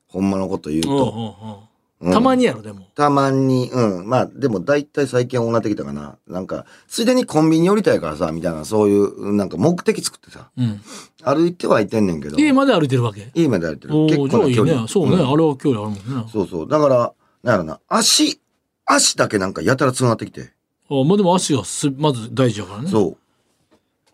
[0.09, 1.37] ほんまのこと言ううんと。
[1.41, 1.57] うんうん
[2.05, 2.89] たまにやろ、でも。
[2.97, 4.09] たまに、うん。
[4.09, 6.17] まあ、でも大体最近はこうなってきたかな。
[6.27, 10.81] なんか、ついでにコンビニ降りたいからさ、みたいな、そういう、なんか目的作ってさ、うん。
[11.23, 12.37] 歩いてはいてんねんけど。
[12.39, 13.31] 家まで歩いてるわけ？
[13.37, 13.97] 家まで歩いてる。
[13.97, 14.83] お結構な距離。
[14.83, 14.89] ね。
[14.89, 15.15] そうね。
[15.15, 15.95] んあれは距離あるもん
[16.25, 16.29] ね。
[16.33, 16.69] そうそう。
[16.69, 17.13] だから、
[17.45, 18.41] なんやろな、足、
[18.85, 20.53] 足だけなんかやたらつながってきて。
[20.91, 22.91] あまあでも足がすまず大事やからね。
[22.91, 23.17] そ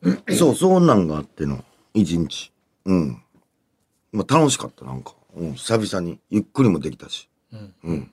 [0.02, 0.34] う。
[0.34, 2.52] そう、そんなんがあっての、一日。
[2.84, 3.22] うん。
[4.12, 5.14] まあ、楽しかった、なんか。
[5.36, 6.18] うん、久々に。
[6.30, 7.28] ゆっくりもできたし。
[7.82, 8.10] うん。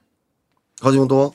[0.81, 1.33] 橋本は？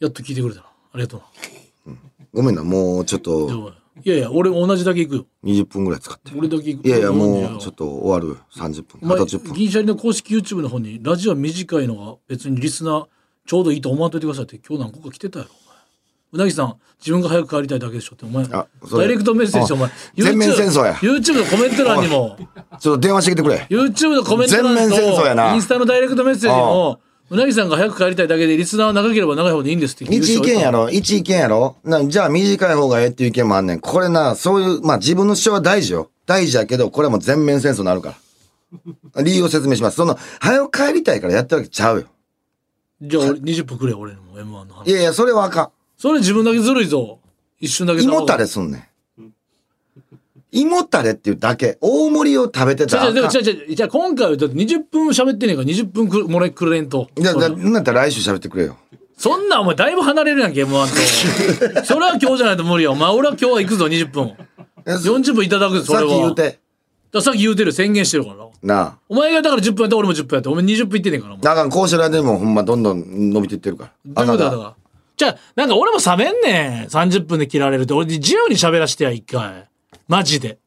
[0.00, 0.66] やっと聞いてくれたな。
[0.66, 1.96] ありがとうな。
[2.32, 3.72] ごめんな、もうちょっと、
[4.04, 5.26] いやいや、俺同じだけ行くよ。
[5.44, 6.32] 20分ぐらい使って。
[6.36, 6.88] 俺だけ行く。
[6.88, 8.40] いやいや、も40う、ちょっと終わる。
[8.54, 9.00] 30分。
[9.02, 9.52] お前あと10分。
[9.54, 13.06] 銀シャリの公式 YouTube の方に、ラジオ短いのが別にリスナー
[13.50, 15.50] ちょうどいいと思わんといてくださいって今日何個か来てたやろ。
[15.50, 15.76] お前
[16.34, 18.68] うなぎさん、自分が早く帰りたいだけでしょって、お前、ダ
[19.04, 22.38] イレクトメッセージお前、全面戦争や YouTube のコメント欄にも、
[22.78, 23.66] ちょっと電話してきてくれ。
[23.68, 33.80] YouTube のコメント欄全面戦争やなと、インスタのダイレクトメッセージも、うなぎさんが早く帰りたいだけで、リスナーは長ければ長い方でいいんですって一人意見やろ一意見やろなじゃあ短い方がええっていう意見もあんねん。
[33.80, 36.12] これな、そういう、まあ自分の主張は大事よ。
[36.24, 38.14] 大事やけど、これはもう全面戦争になるか
[39.16, 39.22] ら。
[39.24, 39.96] 理由を説明します。
[39.96, 42.06] その、早く帰りたいからやってるわけちゃうよ。
[43.02, 44.90] じゃあ俺20分くれよ、俺の M1 の話。
[44.90, 47.18] いやいや、それはあかそれ自分だけずるいぞ。
[47.58, 48.04] 一瞬だけん。
[48.04, 49.32] 胃もたれすんねん。
[50.52, 51.78] 胃もたれっていうだけ。
[51.80, 53.14] 大盛りを食べてたらあかん。
[53.14, 57.08] じゃあ、じゃあ、じゃあ今回はだって20分喋ってんねんから20分くもらえくれんと。
[57.16, 58.76] じゃあ、それじゃあなんだったら来週喋ってくれよ。
[59.16, 61.84] そんなんお前だいぶ離れるやんけ、M1 と。
[61.84, 62.90] それは今日じゃないと無理や。
[62.90, 64.32] お前、俺は今日は行くぞ、20分。
[64.86, 66.12] えそ40分いただくぞ、そされは。
[66.12, 66.59] っき言うて。
[67.12, 68.46] ださっき言うてる、宣言してるからな。
[68.62, 68.98] なあ。
[69.08, 71.34] お前がだから10分やって俺も10分やって、お前20分いってんねんから。
[71.34, 74.24] もうあかん、こうしてる間にもほんまどんどん伸びていってるから。
[74.24, 74.50] どういうことだ？
[74.50, 74.74] だから。
[75.16, 76.86] じゃあ、なんか俺も冷めんねん。
[76.86, 77.94] 30分で切られるって。
[77.94, 79.68] 俺自由に喋らしてや、一回。
[80.08, 80.58] マジで。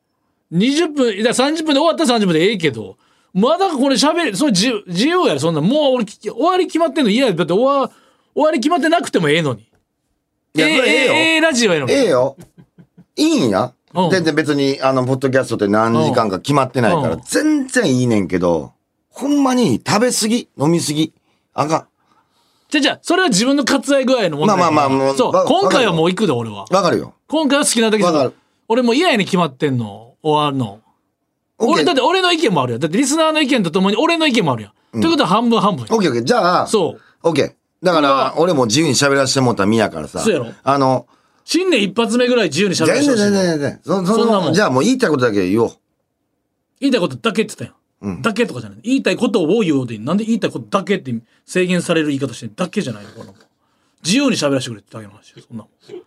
[0.52, 2.98] 20分、いや30分で終わったら30分でええけど、
[3.34, 5.62] まだこれ喋る、それ自由自由やろ、そんな。
[5.62, 7.34] もう俺、終わり決まってんの嫌や。
[7.34, 7.90] だって終わ、
[8.36, 9.62] 終わり決まってなくてもええのに。
[10.56, 11.94] いやええそれええよええええラジオやのに。
[11.94, 12.38] ええよ。
[13.16, 13.74] いいんや。
[13.96, 18.74] うん全然別に、あの、ポッドキャストって何時間か決まってないからうん、全然いいねんけど、
[19.10, 21.14] ほんまに食べ過ぎ、飲み過ぎ。
[21.54, 21.88] あか
[22.70, 25.46] じゃあじゃあそれは自分の割愛具合の問題まあまあまあそうわ。
[25.46, 26.66] 今回はもう行くで、俺は。
[26.70, 26.74] ん。
[26.74, 27.14] わかるよ。
[27.28, 28.34] 今回は好きなだけわかる
[28.68, 30.16] 俺もう嫌やに決まってんの。
[30.24, 30.80] 終わるの。
[31.60, 32.80] オッケー俺、だって俺の意見もあるよ。
[32.80, 34.74] だってリスナーの意見とともに俺の意見もあるよ。
[34.94, 35.88] ということは半分半分よ。
[35.92, 36.24] オッケーオッケー。
[36.24, 37.02] じゃあ、そう。
[37.22, 37.86] オッケー。
[37.86, 40.20] だから、俺も自由に喋らせてもらったら宮からさ。
[40.20, 41.06] そうやろあの、
[41.46, 43.80] 新年一発目ぐらい自由に喋ら全然せてほしい全然全然。
[43.84, 45.72] そそそんなもんのじゃあもう言いたいことだけ言おう。
[46.80, 47.76] 言いたいことだけって言った
[48.06, 48.22] やん。
[48.22, 48.80] だけとかじゃない。
[48.84, 51.14] 言いたいことを言うようでいいなんで言いたいことだけって
[51.46, 53.34] 制限される言い方してだけじゃないのこの
[54.04, 56.04] 自由に喋らせてくれってだけの話よそんなもん。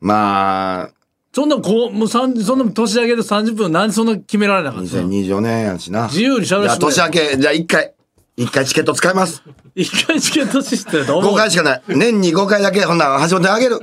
[0.00, 0.90] まあ、
[1.32, 6.06] そんなこう、もう三そんな年上げで30分なんでそんな決められなかったの？2024年やしな。
[6.06, 7.94] 自由に喋らせてくれ年明け、じゃあ一回。
[8.40, 9.42] 一回チケット使います。
[9.74, 11.36] 一回チケットシステムと思5う。
[11.36, 11.82] 回しかない。
[11.88, 13.80] 年に5回だけ、ほんなら橋本にあげる。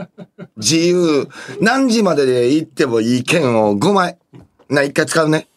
[0.57, 1.27] 自由。
[1.61, 4.17] 何時までで行ってもいい券を5枚。
[4.67, 5.47] な、1回使うね。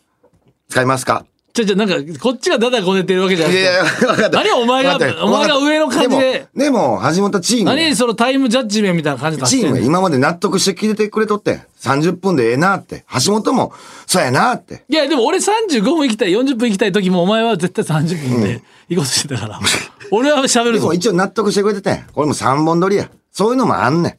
[0.68, 1.24] 使いますか？
[1.52, 3.60] ちょちょ、なんか、こっちがダダこねてるわけじゃなくて。
[3.60, 4.30] いやいや、分かった。
[4.30, 7.76] 何お前がお前が上の感じででも、橋本チームや。
[7.76, 11.62] 何そのタイムジャッジメントみたいな感じで出チームやしてんの今まで納得してきてくれとって。
[11.80, 13.04] 30分でええなって。
[13.24, 13.72] 橋本も、
[14.06, 14.84] そうやなって。
[14.88, 19.60] いや、でも俺35分行きたい、40分行きたい時もお前は絶対30分で行こうとしてたから。
[20.12, 20.92] 俺は喋るぞでも。
[20.94, 22.04] 一応納得してくれてて。
[22.14, 23.10] これも3本撮りや。
[23.32, 24.18] そういうのもあんね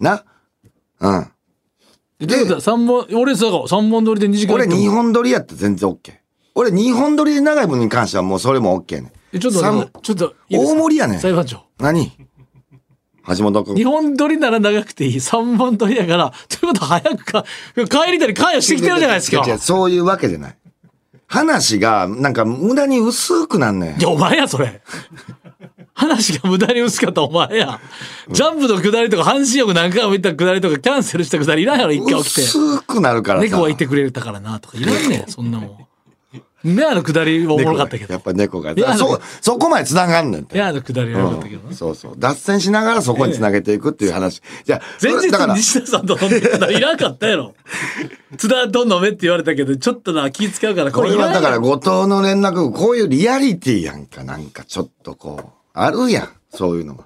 [0.00, 0.04] ん。
[0.04, 0.24] な。
[1.00, 1.26] うん。
[2.18, 6.15] で、ということは三本、俺さ、3本撮りで2時間俺行っても2本撮りやって全然 OK。
[6.56, 9.12] 俺2本撮りで長い分に関してはもうそれも OK ね。
[9.32, 9.60] えちょっと
[10.00, 11.62] ちょっといいですか、大盛りやねん裁判長。
[11.78, 12.10] 何？
[13.28, 13.74] 橋本君。
[13.74, 15.16] 2本撮りなら長くていい。
[15.16, 19.58] 3本撮りだから、ということは早くか、帰りたり関与してきてるじゃないですか違う違う。
[19.58, 20.56] そういうわけじゃない。
[21.26, 24.02] 話が、なんか無駄に薄くなんねんい。
[24.02, 24.80] や、お前や、それ。
[25.92, 27.80] 話が無駄に薄かったお前や。
[28.30, 32.42] ジャンプの下りとか、半身浴何回も行った下りとか、キャンセルした下りいらんやろ、一回起きて。
[32.42, 33.44] 薄くなるからさ。
[33.44, 35.85] 猫はいてくれたからな、とか、いらんねん、そんなもん。
[36.74, 38.12] ねあの下りはおもろかったけど。
[38.12, 38.74] やっぱ猫が。
[38.96, 40.56] そ、そこまで繋がんねんって。
[40.56, 41.74] ねあの下りはよかったけどね。
[41.74, 42.14] そうそう。
[42.18, 44.42] 脱線しながらそこに繋げていくっていう話。
[44.64, 47.54] じゃあ、前日だから、西田さんと飲んでたらいらんかったやろ。
[48.36, 57.04] 津田と飲めって言われたけど、ちょっとな、気使うから、ここれはだから後藤の連絡、こういうリアリティやんか、なんかちょっとこう、あるやん、そういうのが。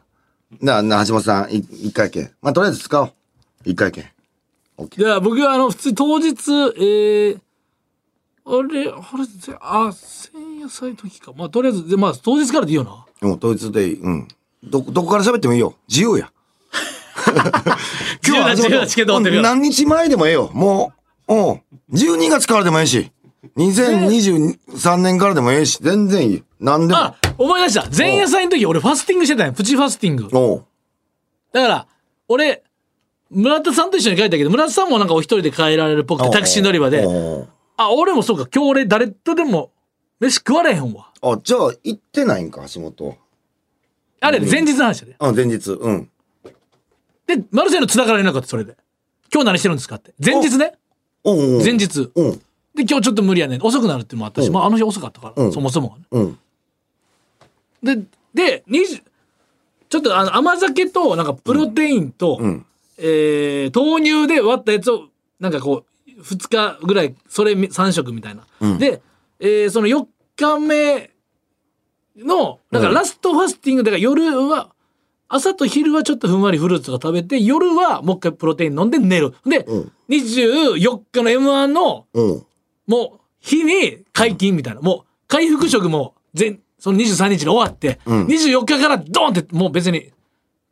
[0.61, 2.31] な、な、橋本さん、い一回券。
[2.43, 3.13] まあ、とりあえず使おう。
[3.65, 4.05] 一回券。
[4.97, 7.39] いや、僕はあの、普通に当日、えー、
[8.59, 9.93] あれ、あれ、ぜあ、
[10.33, 11.33] 前夜祭の時か。
[11.37, 12.91] まあ、とりあえず、でまあ、当日からでいいよな。
[13.29, 14.01] もう統一でいい。
[14.01, 14.29] うん。
[14.65, 15.75] ど、どこから喋ってもいいよ。
[15.89, 16.33] 自由や。
[18.23, 20.51] 自由な自由なチケット持ってるよ何日前でもええよ。
[20.53, 20.93] も
[21.29, 21.63] う、うん。
[21.93, 23.11] 12月からでもええし。
[23.57, 25.79] 2023年からでもええし。
[25.81, 26.43] 全然いい。
[26.59, 27.87] 何でもあ。、思い出した。
[27.97, 29.53] 前夜祭の時、俺ファスティングしてたんや。
[29.53, 30.29] プチファスティング。
[30.33, 30.65] おう
[31.53, 31.87] だから、
[32.29, 32.63] 俺、
[33.31, 37.49] 村田さんと一緒に帰ったけど、村田さんもなんかお一人で帰られるっぽくて、タクシー乗り場で、おう
[37.85, 39.73] あ、俺もそうか、今日俺誰とでも
[40.21, 41.11] 飯食われへんわ。
[41.23, 43.17] あ、じゃあ、行ってないんか、橋本。
[44.21, 45.17] あれ、前日の話やで。
[45.19, 45.71] うん、前日。
[45.71, 46.11] うん。
[47.27, 48.77] で、マルセイの繋がられなかった、それで。
[49.33, 50.13] 今日何してるんですかって。
[50.23, 50.75] 前日ね。
[51.25, 52.11] おうおう前日。
[52.15, 52.33] うん。
[52.33, 53.63] で、今日ちょっと無理やねん。
[53.63, 56.05] 遅くなるっていうのもあったし、うんまあ、あの日遅かったから、うんそもそもがね。
[56.11, 56.39] うん。
[57.83, 59.03] で、で、20
[59.89, 62.65] ちょっとあの甘酒と、なんかプロテインと、ん
[62.99, 65.09] えー豆乳で割ったやつを、
[65.41, 65.90] なんかこう、
[66.23, 68.47] 2日ぐらい、それ3食みたいな。
[68.79, 69.03] で、
[69.39, 70.07] えーその4
[70.37, 71.11] 日目
[72.17, 74.71] の、だからラストファスティングだから夜は、
[75.29, 79.35] 朝と昼はちょっとふんわりフルーツとか食べて、夜はもう一回プロテイン飲んで寝る。
[79.47, 82.43] で、うん24日の M1 のうん。
[82.89, 84.81] もう、日に解禁みたいな。
[84.81, 90.11] もう、回復食も、全、その23日が終わって、ん24日からドーンって、もう別に、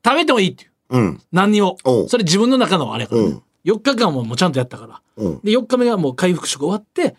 [0.04, 0.70] 食べてもいいっていう。
[0.90, 1.22] うん。
[1.30, 2.04] 何にもお。
[2.04, 5.00] うそれ自分の中のあれやから、うん4日間ももうちゃんとやったから。
[5.16, 5.40] うん。
[5.42, 7.16] で、4日目がもう回復食終わって、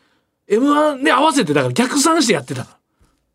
[0.50, 2.78] M1 で合わせて、だから逆算してやってたか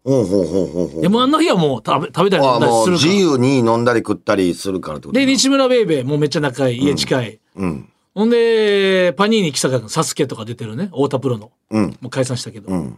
[0.04, 1.02] ほうほうほうほうほう。
[1.04, 1.08] ら。
[1.10, 3.12] M1 の日はもう食べ食べたり飲あもうんだりするから。
[3.12, 7.40] 自由に飲んだり食ったりするからってことで、西村ベイベーもうめっちゃ仲いい、家近い。
[7.56, 7.88] うん。
[8.14, 11.50] ほんで、パニーニ木坂君、サスケとか出てるね、太田プロの。
[11.70, 11.96] うん。
[12.00, 12.68] もう解散したけど。
[12.70, 12.96] うん。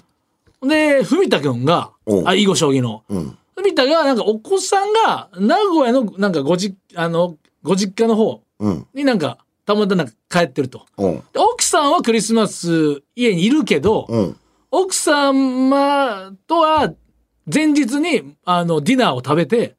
[0.61, 1.91] ほんで、文田君が
[2.25, 3.03] あ、囲碁将棋の。
[3.09, 3.39] うん。
[3.55, 8.87] 文田が、なんかお子さんが、名古屋の、なんかご実、あの、ご実家の方うん。
[8.95, 10.87] になんか、たまたま帰ってると。
[10.97, 11.17] うん。
[11.33, 14.37] で奥さんはクリスマス家にいるけど、うん。
[14.71, 16.95] 奥様とは
[17.53, 19.77] 前日にあのディナーを食べて。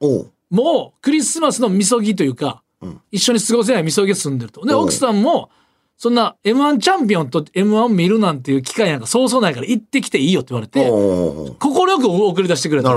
[0.50, 5.50] もうクリスマスのみそぎというか、ん一緒に過ごせないみそぎが住んでるとで奥さんも
[5.98, 10.86] そんな m 1チャンピオンと m 1を見るなんていう機会なんかそうそうないから行ってきていいよって言われて
[11.60, 12.94] 快く送り出してくれた。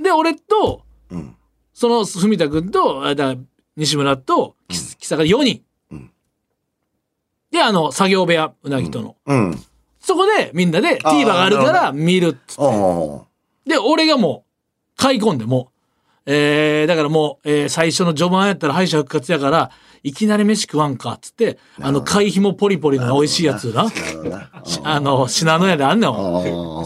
[0.00, 1.34] で俺とうん。
[1.72, 3.34] その文田君とあだ
[3.76, 5.62] 西村と木木坂4人、ん
[7.50, 9.64] であの作業部屋うなぎとの、うん。
[10.00, 13.70] そこでみんなで TVer があるから見るっつって。
[13.70, 15.70] で、俺がもう、買い込んでも。
[16.26, 19.70] う、えー、だからもう、えー最初の序盤やったら敗者復活やから、
[20.02, 23.84] いきなり飯食わんかっつって、あの、貝ひもポリポリの美味しいやつな。
[23.84, 24.50] なるほどな。
[24.64, 26.10] し あの、信濃屋であんねん。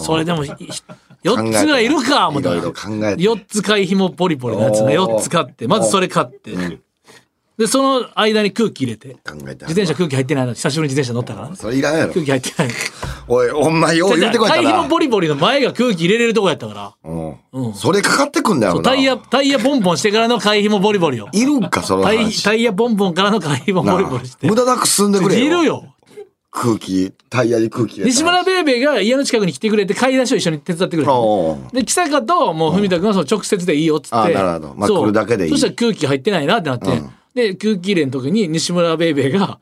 [0.00, 3.22] それでも、4つぐらいいるか、思っいろいろ考えて。
[3.22, 6.80] 4つ貝ひもポリポリのやつが4つ買って、まずそれ買って、
[7.58, 9.66] で、その間に空気入れて、考えて。
[9.66, 11.56] 自転車空気入ってないの、久しぶりに自転車乗ったからな。
[11.56, 12.24] それいらんやろ空。
[12.24, 12.72] 気入ってない。
[13.28, 14.62] おい、ほんまよう言うてこいったな。
[14.62, 16.94] 貝ひもポリポリの前が空気入れれるとこやったから。
[17.52, 17.74] うん。
[17.74, 18.82] それかかってくんだよな。
[18.82, 21.28] タイヤ、タイヤポンポンしてからの貝ひもボリボリよ。
[21.32, 22.42] いるんか、そのタイ話。
[22.42, 24.48] タイヤポンポンからの貝ひもボリボリして。
[24.48, 25.44] 無駄なく進んでくれよ。
[25.44, 25.94] いるよ。
[26.50, 31.14] 空気、タイヤに空気西村ベイベーが家の近くに来てくれて、買い出しを一緒に手伝ってくれた。
[31.14, 34.16] おうで、木坂と、もう、文田君はその直接でいいよっつって。
[34.16, 36.88] あなるほどまあ来るだけでいいそしたら空気入ってないなってなって。
[37.34, 39.58] で、空気入れの時に西村ベイベーが、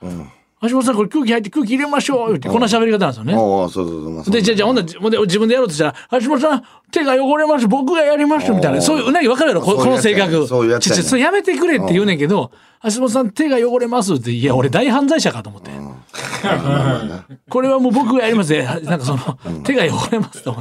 [0.63, 3.35] 橋本さんこれ空気入って空気入れましょうって、こんな喋り方なんですよね。
[3.35, 4.35] おうそうそうそうまあそう。
[4.35, 8.83] で、じゃあ、じゃあ、ほんなら自分でやろうとしたら、橋本さん、手が汚れます、僕がやります、みたいな。
[8.83, 10.47] そういう、うなぎ分かるやろ、ここの性格。
[10.47, 12.51] そういうやつやねちょちょそれやめてくれって言うねんけど、
[12.85, 15.71] 橋本さん、手が汚れますって、いや、俺大犯罪者かと思って。
[17.49, 18.65] これはもう僕がやりますね。
[18.83, 20.57] なんかその、手が汚れますと。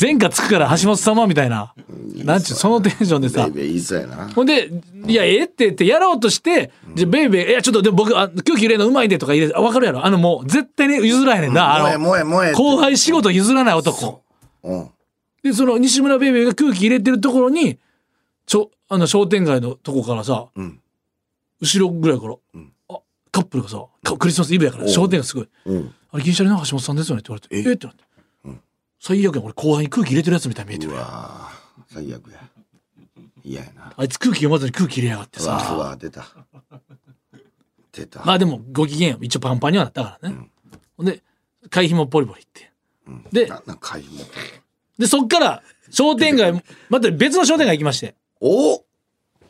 [0.00, 1.72] 前科つくから橋本様みたいな。
[2.24, 3.48] なんちゅう、そのテンションでさ。
[4.34, 4.70] ほんで、
[5.06, 11.76] いや、ええって言ってやろうとして、じゃあベイベー、いや、ちょっとでも僕、あ空気入れるのうまいでとか入れて、あわかるやろあのもう、絶対に譲らへんねんな。
[11.76, 11.98] あの、
[12.54, 14.22] 後輩仕事譲らない男。
[14.64, 14.88] うん。
[15.42, 17.78] で、その西村ベイベーが空気入れてるところに、
[18.46, 20.80] ちょ、あの商店街のとこからさ、ん
[21.60, 22.58] 後ろぐらいから、あ、
[23.40, 25.48] カップルがさ、かクリスマスイブやから、商店街すごい。
[25.66, 25.94] うん。
[26.10, 28.04] あれ、銀シャリの橋本さんですよねって言われて、えってなって。
[29.00, 32.40] 最悪や俺後輩に空気入れてるやつみたいに見えてるわー最悪や。
[33.44, 33.92] 嫌やな。
[33.96, 36.26] あいつ空気読まずに空気入れやがってうわうさわ出た。
[37.92, 38.24] 出た。
[38.24, 40.36] まあでもご機嫌よ一応パンパンにはなったからね、
[40.96, 41.22] ほんで
[41.70, 42.70] 会費もポリポリって
[43.32, 46.52] でななんかいもうでそっから商店街
[46.90, 48.84] また別の商店街行きましてお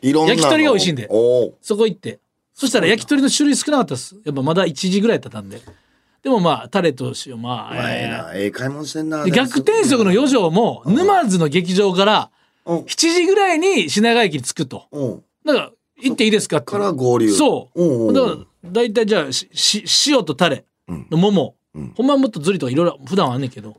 [0.03, 0.39] いろんなの。
[0.39, 2.21] 焼き鳥が美味しいんでおそこ行って
[2.59, 4.17] そしたら焼き鳥の種類少なかったです。
[4.25, 5.61] やっぱまだ1時ぐらいだったんで。
[6.25, 8.33] でもまあタレと塩まあ、えええな。
[8.35, 9.25] ええ買い物してんな。
[9.31, 12.31] 逆転色の余剰も沼津の劇場から
[12.67, 12.79] うん。
[12.79, 14.89] 7時ぐらいに品川駅に着くと。
[14.91, 15.25] うん。
[15.47, 15.71] だから
[16.03, 17.31] 行っていいですかってから合流。
[17.31, 18.13] そう。
[18.13, 21.95] だから大体じゃあしし塩とタレの桃、うん。
[21.97, 23.77] ほんまはもっとずりとかいろいろ普段はあんねんけど。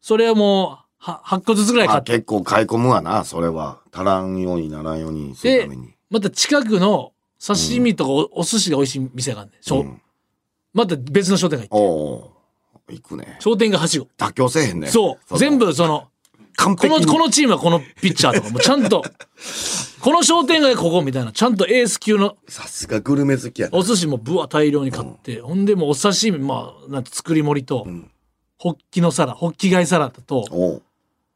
[0.00, 2.12] それはもうは8個ずつぐらい買あって。
[2.12, 3.80] 結構買い込むわな、それは。
[3.92, 5.90] 足らんようにならんようにするでために。
[6.08, 7.11] また近くの
[7.44, 10.02] 刺身とかお,、お寿司が美味しい店があんねん、
[10.72, 11.86] また別の商店街行って。
[11.86, 12.32] おお
[12.88, 12.92] う。
[12.92, 13.36] 行くね。
[13.40, 14.88] 商店街はしご妥協せえへんね。
[14.88, 15.38] そう。
[15.38, 16.08] 全部そのこ
[16.56, 17.06] 完璧に。
[17.06, 18.50] のこのチームはこのピッチャーとか。
[18.50, 19.02] もちゃんと
[20.00, 23.78] この商店街ここみたいなちゃんとエース級のさすがグルメ好きやな。
[23.78, 27.86] お寿司もぶわ大量に買って、ほんでもうお刺身まあなんて作り盛りと、
[28.58, 30.82] ホッキのサラホッキ貝サラダとおう。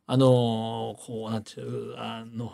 [0.09, 2.53] あのーこうなんていうあの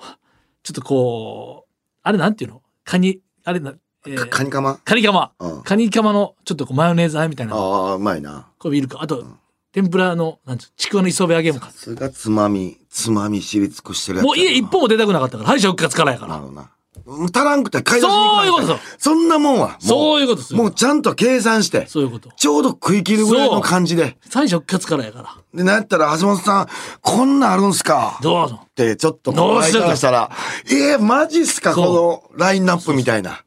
[0.62, 2.62] ちょっとこうあれなんていうの？
[2.84, 3.74] カニあれな、
[4.06, 4.78] えーかカニカマ？
[4.84, 5.62] カニカマ、うん。
[5.62, 7.54] カニカマのちょっとこうマヨネーズあえみたいな。
[7.54, 8.48] ああ、うまいな。
[8.58, 8.98] これいるか。
[9.02, 9.24] あと、
[9.72, 15.48] 天ぷらのなんていうちくわの磯辺揚げも買っさすがつまみ、つまみ知り尽くしてるやつもう家一歩も出たくなかったから。
[15.48, 16.32] 敗者復活からやから。
[16.32, 16.70] なるほどな。
[17.14, 19.68] うん足らんくて買い出しに行くそういうことそんなもんは。
[19.68, 20.58] もそういうことですよ。
[20.58, 22.30] もうちゃんと計算して、そういうこと。
[22.36, 24.16] ちょうど食い切るぐらいの感じで。
[24.32, 25.36] 敗者復活からやから。
[25.54, 26.68] で、なんやったら橋本さん、
[27.00, 28.18] こんなんあるんすか？
[28.22, 28.60] どうぞ。
[28.64, 30.30] って、ちょっとどうしてからしたら、
[30.66, 31.74] えー、マジっすか？
[31.74, 31.86] そう。
[31.86, 31.92] こ
[32.32, 33.44] のラインナップみたいな。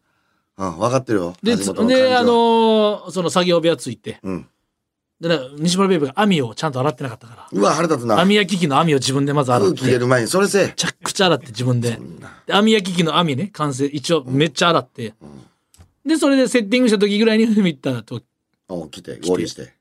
[0.58, 1.36] うん、分かってるよ。
[1.44, 1.64] でで
[2.16, 4.48] あのーその作業部屋ついて、うん。
[5.26, 7.48] でなんか西村ベイブが網をちゃんと洗ってなかったから。
[7.52, 8.20] うわ、腹立つな。
[8.20, 10.68] 網焼き器の網を自分でまず洗っ空気入れてる前に、それせえ。
[10.68, 10.74] め。
[10.74, 11.98] ちゃくちゃ洗って自分で。
[12.46, 13.88] で網焼き器の網ね完成。
[13.88, 15.16] 一応めっちゃ洗って、
[16.06, 18.22] でそれでセッティングした時ぐらいに文田と
[18.70, 19.74] お来て、合流して。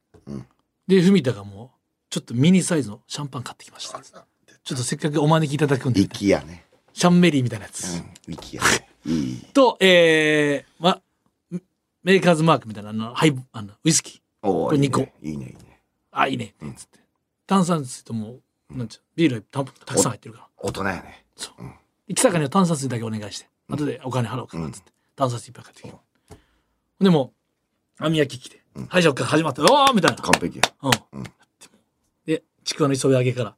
[0.88, 1.78] で文田がもう
[2.08, 4.00] ちょっとミニサイズのシャンパン買ってきました。
[4.00, 6.00] ちょっとせっかくお招きいただくんで。
[6.00, 6.64] 息やね。
[6.94, 8.88] シャンメリーみたいなやつ、うん、息やね。
[9.04, 9.40] いい。
[9.52, 11.02] とえー、ま
[12.02, 15.80] メーカーズマークみたいなあのハイあのウイスキーこれ二個いいね、いいね。
[16.10, 17.00] あいいねつって、
[17.46, 21.24] 炭酸水ともうなんちゅうビールたたくさん入ってるから大人やね。
[22.08, 25.96] 木坂には炭酸水だけお願いして、後でお金払おうかなっつって、炭酸水いっぱい買ってきて。
[27.00, 27.32] でも、
[27.98, 29.62] 網焼き来て、敗者復活始まった。
[29.62, 30.16] おーみたいな。
[30.18, 30.64] 完璧や。
[30.82, 31.24] うん。
[32.26, 33.56] で、ちくわの磯辺揚げから、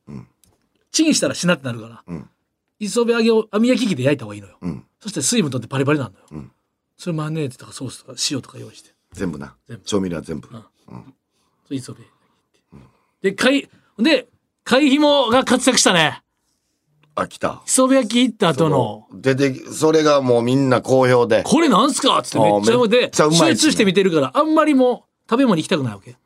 [0.93, 2.31] チンしたらしなってなるから、ん
[2.79, 4.59] 磯辺揚げを網焼き器で焼いた方がいいのよ。
[4.61, 4.87] うん。
[5.01, 6.27] そして水分取ってパリパリなんだよ。
[6.37, 6.53] ん
[6.97, 8.95] それマヨネーズとかソースとか塩とか用意して。
[9.13, 9.85] 全部な全部。
[9.85, 10.49] 調味料は全部。
[10.89, 12.17] それ磯辺焼
[12.77, 12.81] い
[13.23, 13.31] て。
[13.31, 13.69] で、貝、
[13.99, 14.29] で、
[14.65, 16.23] 貝紐が活躍したね。
[17.15, 17.63] あ、来た。
[17.67, 21.43] 磯辺焼き行った後の、出てき、それがもうみんな好評で。
[21.45, 22.19] これなんすか？
[22.19, 22.63] っつってめっ
[23.11, 26.17] ちゃうまいっすね集中して見てるからあんまりもう食べ物行きたくないわけ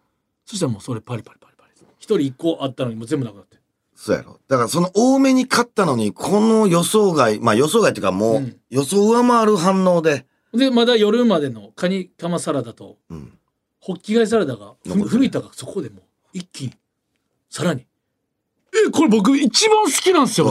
[0.46, 3.58] そしたらもうそれパリパリパリパリ一人一個あったのにもう全部なくなって
[3.94, 4.40] そうやろ。
[4.48, 10.24] だからその多めに買ったのに、この予想外、まあ予想外っていうかもう、予想上回る反応で。
[10.54, 13.32] でまだ夜までのカニカマサラダと、ん
[13.80, 16.74] ホッキ貝サラダがふ残ってるふみたがそこでもう一気に。
[17.48, 17.86] さらに。
[18.86, 20.50] えこれ僕一番好きなんですよ。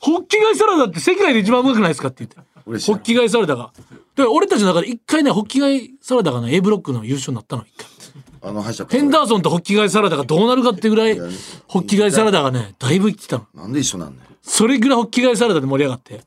[0.00, 2.80] ホッキ貝サラダって世界で一番うまくないですかって言って。
[2.86, 3.72] ホッキ貝サラダが
[4.16, 4.30] だか。
[4.30, 7.86] ら俺たちの中で一回ねホッキ貝サラダがね A ブロックの優勝になったの一回。
[8.46, 11.18] あのヘンダーソンとホッキ貝サラダがどうなるかってぐらい、
[11.66, 13.46] ホッキ貝サラダがね、だいぶいってたの。
[13.54, 14.20] なんで一緒なんねん。
[14.42, 16.20] それぐらいホッキ貝サラダで盛り上がって。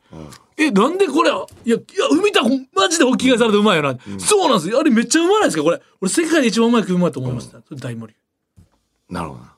[0.58, 1.78] え、なんでこれ、いや、いや、
[2.10, 2.42] 海田、
[2.74, 3.98] マジでホッキ貝サラダうまいよな。
[4.18, 4.80] そうなんですよ。
[4.80, 5.82] あれめっちゃうまないですかこれ。
[6.02, 7.62] 俺世界で一番うまい食うまいと思いました。
[7.62, 8.16] それ大盛
[9.10, 9.54] なるほどな。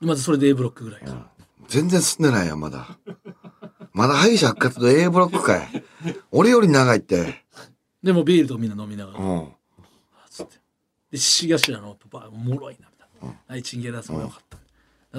[0.00, 0.06] り。
[0.06, 1.28] まずそれで A ブロックぐらいか。
[1.68, 2.98] 全然進んでないやん、まだ。
[3.92, 5.84] まだ敗者復活と A ブロックかい。
[6.30, 7.42] 俺より長いって。
[8.02, 9.24] でもビールとみんな飲みながら。
[9.24, 9.48] うん。
[10.30, 10.56] つって。
[11.10, 13.34] で、獅子頭のパパ、おもろいな、みたいな。
[13.48, 14.58] はい、チンゲラスもよかった。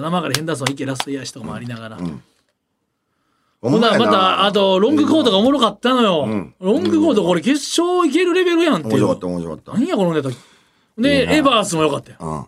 [0.00, 1.96] 生からヘンダーソン、池ラストイヤーシとかもありながら。
[1.98, 2.02] ほ
[3.70, 6.26] ほんならまた、あと、ロングコートがおもろかったのよ。
[6.26, 8.92] んロングコートこれ決勝いけるレベルやんっていう。
[8.92, 9.72] 面白かった、面白かった。
[9.72, 10.28] 何やこのネタ。
[10.98, 12.18] で、エバースもよかったよ。
[12.20, 12.46] うん。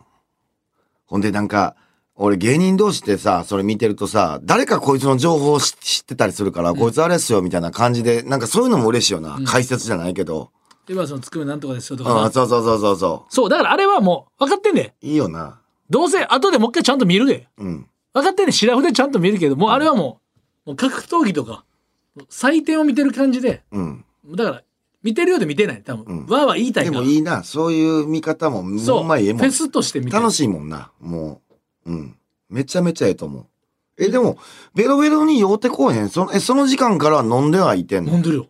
[1.06, 1.74] ほんでなんか、
[2.16, 9.38] 俺芸人同士ってさ、それ見てるとさ、誰かこいつの情報を知知ってたりするから、こいつあれっすよ、みたいな感じで、なんかそういうのも嬉しいよな。
[9.46, 10.50] 解説じゃないけど。
[10.88, 12.30] エバースのつくめなんとかですよとかうん、な。
[12.30, 14.94] そうそうそうそうそそう、だからあれはもう分かってんで。
[15.02, 15.06] う。
[15.06, 15.60] いいよな。
[15.88, 17.48] どうせ後でもう一回ちゃんと見るで。
[17.56, 17.86] うん。
[18.12, 20.25] 分かってんで、シラフでちゃんと見るけど、もうあれはもう、
[20.66, 21.64] もう格闘技とか、
[22.28, 24.04] 採点を見てる感じで、うん。
[24.34, 24.62] だから、
[25.02, 25.82] 見てるようで見てない。
[25.82, 27.02] 多分、わーわー言いたいでから。
[27.02, 27.44] もいいな。
[27.44, 29.04] そういう見方も、そう。
[29.04, 29.50] まええもんェ。
[29.50, 30.90] スとして見てる楽しいもんな。
[31.00, 31.40] も
[31.86, 31.92] う。
[31.92, 32.16] うん。
[32.50, 33.46] めちゃめちゃええと思う。
[33.98, 34.38] え、でも、
[34.74, 36.08] ベロベロに酔うてこうへん？
[36.08, 38.12] その、え、その時間から飲んではいてんの？
[38.14, 38.46] 飲んでるよ。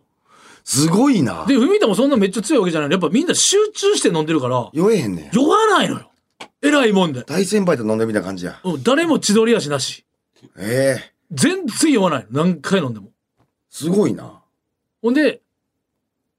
[0.63, 1.45] すごいな。
[1.45, 5.35] で、文田もそんなめっちゃ強いわけじゃないのやっぱみんな集中して飲んでるから、酔えへんねん。
[5.35, 6.11] 酔わないのよ。
[6.61, 7.23] 偉いもんで。
[7.23, 8.59] 大先輩と飲んでみた感じや。
[8.63, 10.05] うん誰も千鳥足なし。
[10.57, 12.43] ええ全然酔わないの。
[12.43, 13.11] 何回飲んでも。
[13.69, 14.41] すごいな。
[15.01, 15.41] ほんで、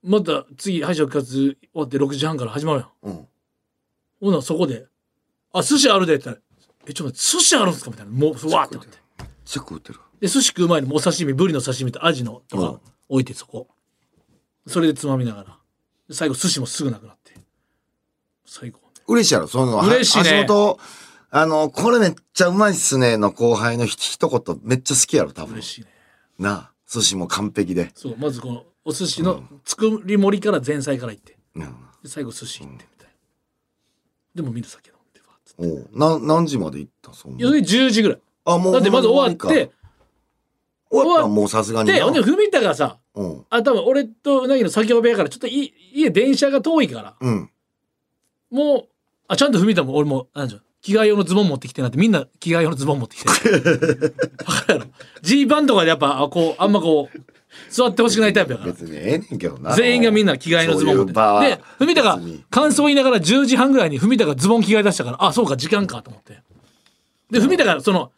[0.03, 3.15] また次、敗者復活終わって6時半から始まるやん。
[3.15, 3.29] うん。
[4.21, 4.87] ほな、そこで、
[5.53, 6.47] あ、寿司あるでって言ったら、
[6.87, 8.13] え、ちょっと待って、寿司あるんすかみたいな。
[8.13, 8.99] もう、わーってなって。
[9.19, 10.01] めっちゃ食うてる。
[10.21, 13.69] で、寿司食う前にもうお刺身、ブリの刺身とアジのとうんか置いてそこ。
[14.67, 15.59] それでつまみながら。
[16.09, 17.35] で最後寿司もすぐなくなって。
[18.47, 18.81] 最後。
[19.07, 20.79] 嬉しいやろ、その、嬉しいね橋本、
[21.31, 25.69] あの、これめっちゃうまいっすねの後輩のひ一言めっちゃ好きやろ、多分嬉。
[25.69, 25.89] しいね。
[26.39, 27.91] なあ、寿司も完璧で。
[27.95, 31.37] そう、まずこの、お寿司の作り盛りから前菜から行って。
[31.55, 31.63] うん。
[32.03, 33.13] で、最後寿司行ってみたいな。
[34.37, 38.21] でもみんな酒飲んで、わーっつっておうな、何時まで行ったそんないや、それ10時ぐらい。
[38.47, 38.73] あ、もう。
[38.73, 39.71] だってまず終わって、
[40.91, 41.95] 終わったらもうさすがにな。
[41.95, 43.45] で、ほんで、文田がさ、うん。
[43.51, 47.51] あ、多分俺とうなぎの作業部屋からちょっとい家電車が遠いから、うん。
[48.51, 48.89] もう、
[49.27, 53.31] あ、ちゃんと文田も俺も、なんじゃ、着替え用のズボン持ってきてなって、みんな着替え用のズボン持ってきて。
[55.23, 57.19] G バンとかでやっぱ、あこう、あんまこう、
[57.71, 58.73] 座ってほしくないタイプやから。
[58.73, 59.75] 別にええねんけどな。
[59.75, 61.13] 全員がみんな着替えのズボン持って。
[61.13, 62.21] で、文田が
[62.51, 66.43] 感想言いながら10時半ぐらいに文田がズボン着替え出したから、あ、そうか、時間かと思って。
[67.31, 68.13] で、文田がその、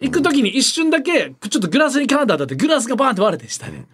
[0.00, 3.86] 行く時に一瞬だけ、ちょっとグラスにカーンと当たって、グラスがバーンって割れて、下で。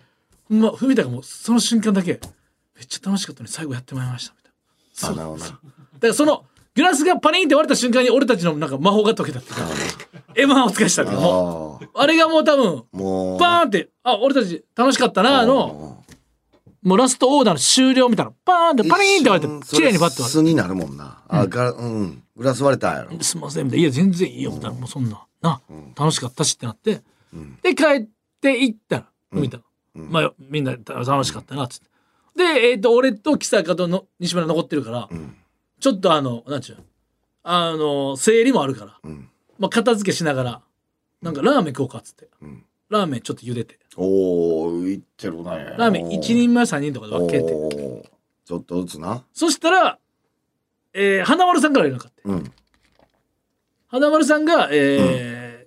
[0.49, 2.21] まあ、文田がもうその瞬間だけ、
[2.77, 5.15] めっちゃ楽しかったのに最後やってまいりました、みたいな。
[5.15, 5.51] あ、なるほどな。
[5.51, 5.61] だか
[6.09, 6.45] らその、
[6.75, 9.63] グラスがパリンって割れた瞬間に俺たちのなんか魔法が解けたっていうか、
[10.35, 12.97] M1 お疲れしたけども、ああれがもう多分、あ。
[12.97, 13.39] もう。
[13.39, 16.05] バーンって、あ、俺たち楽しかったな、の、
[16.83, 21.23] もうラストオーダーの終了みたいな、バーンってパリーンって割れて、綺麗にバッて割素になるもんな。
[21.29, 22.23] あ、が、うん。
[22.37, 23.23] グラス割れたんやろ。
[23.23, 25.61] すいません、みたいな、いや、全然いいよ、みたいな、もうそんな、な、
[25.99, 27.03] 楽しかったしってなって、
[27.63, 28.09] で、帰っ
[28.41, 29.59] て行ったら、見た。
[29.95, 31.91] まあ、みんな楽しかったな、つって。
[32.37, 35.09] で、えっ、と、俺と木坂との西村残ってるから、
[35.81, 36.77] ちょっとあの、なんちゅう、
[37.43, 39.31] あの、整理もあるから、ん。
[39.59, 40.63] まあ、片付けしながら、
[41.23, 42.29] なんかラーメン食おうかっつって、
[42.89, 45.75] ラーメンちょっと茹でて、おおいってるね。
[45.77, 48.09] ラーメン1人前3人とかで分けて、
[48.45, 49.25] ちょっとずつな。
[49.33, 49.99] そしたら、
[50.93, 52.53] えー、花丸さんから連絡あって、うん。
[53.89, 55.67] 花丸さんが、え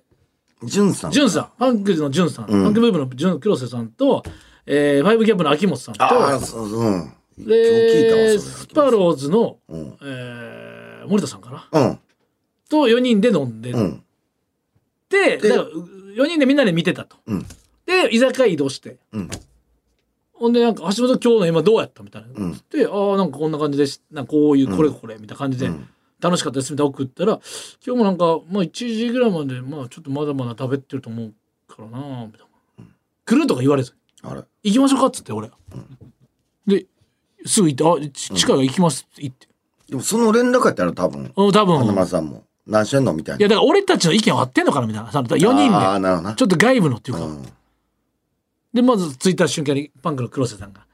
[0.62, 0.94] じゅん。
[0.94, 1.10] さん。
[1.10, 2.48] ー、ジュンさん、ファンクズのジュンさん、ん。
[2.48, 4.22] ファンクブーブのジュン黒瀬さんと、
[4.66, 7.12] えー、ファイブキャップの秋元さんと、ああ、そう、うん。
[7.38, 9.98] で、わ、スパローズの、うん。
[10.02, 11.80] えー、森田さんかな？
[11.80, 11.98] うん。
[12.68, 14.04] と4人で飲んでて、うん。
[15.08, 17.16] で、だから4人でみんなで見てたと。
[17.26, 17.46] うん。
[17.86, 19.30] で、居酒屋移動して、うん。
[20.32, 22.28] ほんで、なんか、橋本今日の今どうやったみたいな。
[22.28, 25.88] んで、ああ、なんかこんな感じでし、なんかこういう、これこれ、みたいな感じで、ん
[26.20, 27.40] 楽しかったですみたいな送ったら、
[27.86, 31.34] 今日もなんか、まあ1時ぐらいまで、まあちょっとまだまだ食べてると思う
[31.68, 32.84] からな、みたいな。
[33.26, 33.94] 来るとか言われず。
[34.22, 35.50] 行きましょうかっつって、俺。
[36.66, 36.86] で、
[37.44, 39.48] すぐ行って、あ、ち近いから行きますって言って。
[39.88, 41.78] でもその連絡やったら多分、うん、多分。
[41.78, 43.56] 花丸さんも、何してんのみたいいや、な。
[43.56, 45.12] だから俺たちの意見は合ってんのかなみたいな。
[45.12, 45.76] その4人で。
[45.76, 46.34] ああ、なるほどな。
[46.34, 47.24] ちょっと外部のっていうか。
[47.24, 47.42] うん
[48.74, 50.84] で、まず着いた瞬間にパンクの黒瀬さんが、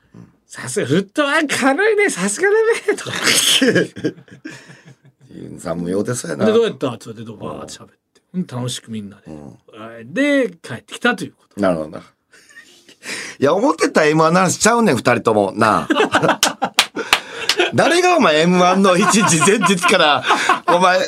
[0.46, 3.12] さすが、フットワーク軽いね、さすがだね、とか。
[5.58, 6.44] さんもようでそうやな。
[6.44, 7.94] で、どうやったって言われて、バーって喋って。
[8.34, 9.32] うん楽しくみんなで。
[9.32, 11.60] はいで、帰ってきたということ。
[11.60, 12.02] なるほどな。
[13.40, 15.54] いや、思ってた M1 の話ちゃうねん、二人とも。
[15.56, 16.72] なあ。
[17.74, 20.24] 誰がお前 M1 の一日前日から、
[20.66, 21.00] お前、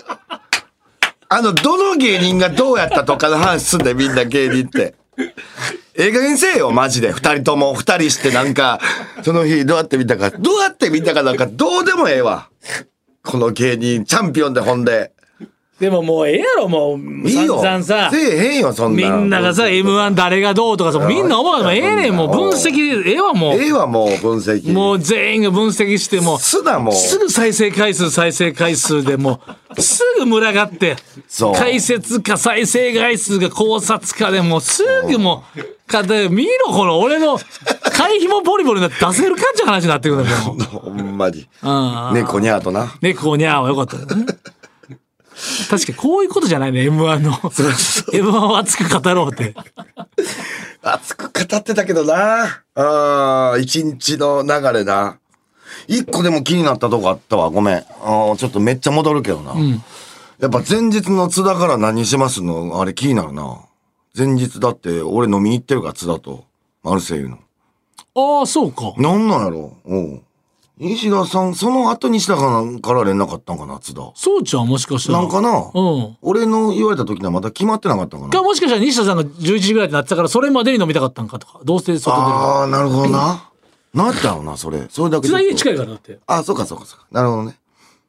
[1.29, 4.95] あの、どの芸人がどうやったとかの話すんだよ、みんな芸人って。
[5.95, 7.13] ええ加減せえよ、マジで。
[7.13, 8.81] 二人とも、二人してなんか、
[9.23, 12.49] その日どうやって見たか、どうやって見たかなんか、どうでもええわ。
[13.23, 15.13] この芸人、チャンピオンでほんで。
[15.83, 17.29] でももうええやろ、もう。
[17.29, 17.61] いいよ。
[17.61, 18.17] 散々させ。
[18.17, 19.03] えへんよ、そんな。
[19.03, 24.71] みんながさ、M1 誰がどうとかさ、みんな思うのもええねん、もう分析、ええわ、もええわ、もう、分析。
[24.71, 24.73] う。
[24.73, 26.39] もう全員が分析して、もう。
[26.39, 26.95] すな、もう。
[26.95, 29.41] すぐ再生回数、再生回数でも
[29.75, 30.95] う、 すぐ群がって、
[31.27, 37.41] そう解説か再生回数が考察かでもうすぐもう、かで見ろ、この俺の、
[37.93, 40.39] 会費もボリボリになって出せるかっちゅう話になってくるんだよ。
[40.39, 41.49] もう ほんまに。
[41.61, 42.95] ああ猫にゃーとな。
[43.01, 44.27] 猫にゃーはよかったよね。
[45.69, 47.33] 確かにこういうことじゃないね、M1 の。
[47.33, 49.55] M1 を熱く語ろうって。
[50.83, 52.63] 熱く語ってたけどな。
[52.75, 55.19] ああ、一日の流れな。
[55.89, 57.51] 一個でも気になったとこあったわ。
[57.51, 57.77] ごめん。
[57.77, 59.55] あーちょっとめっちゃ戻るけどな。
[60.39, 62.81] やっぱ前日の津田から何しますの？
[62.81, 63.61] あれ気になるな。
[64.17, 66.45] 前日だって俺飲みに行ってるから津田と。
[66.83, 67.39] マルセイユの。
[68.15, 68.93] ああ、そうか。
[68.99, 69.77] なんなんやろ？
[69.85, 70.23] おう。
[70.83, 74.11] 西田さん、その後西田から連絡あったんかな、津田。
[74.17, 75.21] そうちゃんもしかしたら。
[75.21, 76.17] なんかな、うん。
[76.23, 78.33] 俺の言われた時にはまだ決まってなかったんかな。
[78.33, 81.61] か、もしかしたら西田さんが11時ぐらいってなってたから、それまでに飲みたかったんかとか。
[81.65, 83.51] どうせ外出るかああ、なるほどな。
[83.95, 84.87] なんだろうな、それ。
[84.91, 85.23] それだら。
[85.23, 85.75] け津田家近い。
[85.75, 86.19] いからだって。
[86.27, 87.07] あ、そうかそうかそうか。
[87.13, 87.57] なるほどね。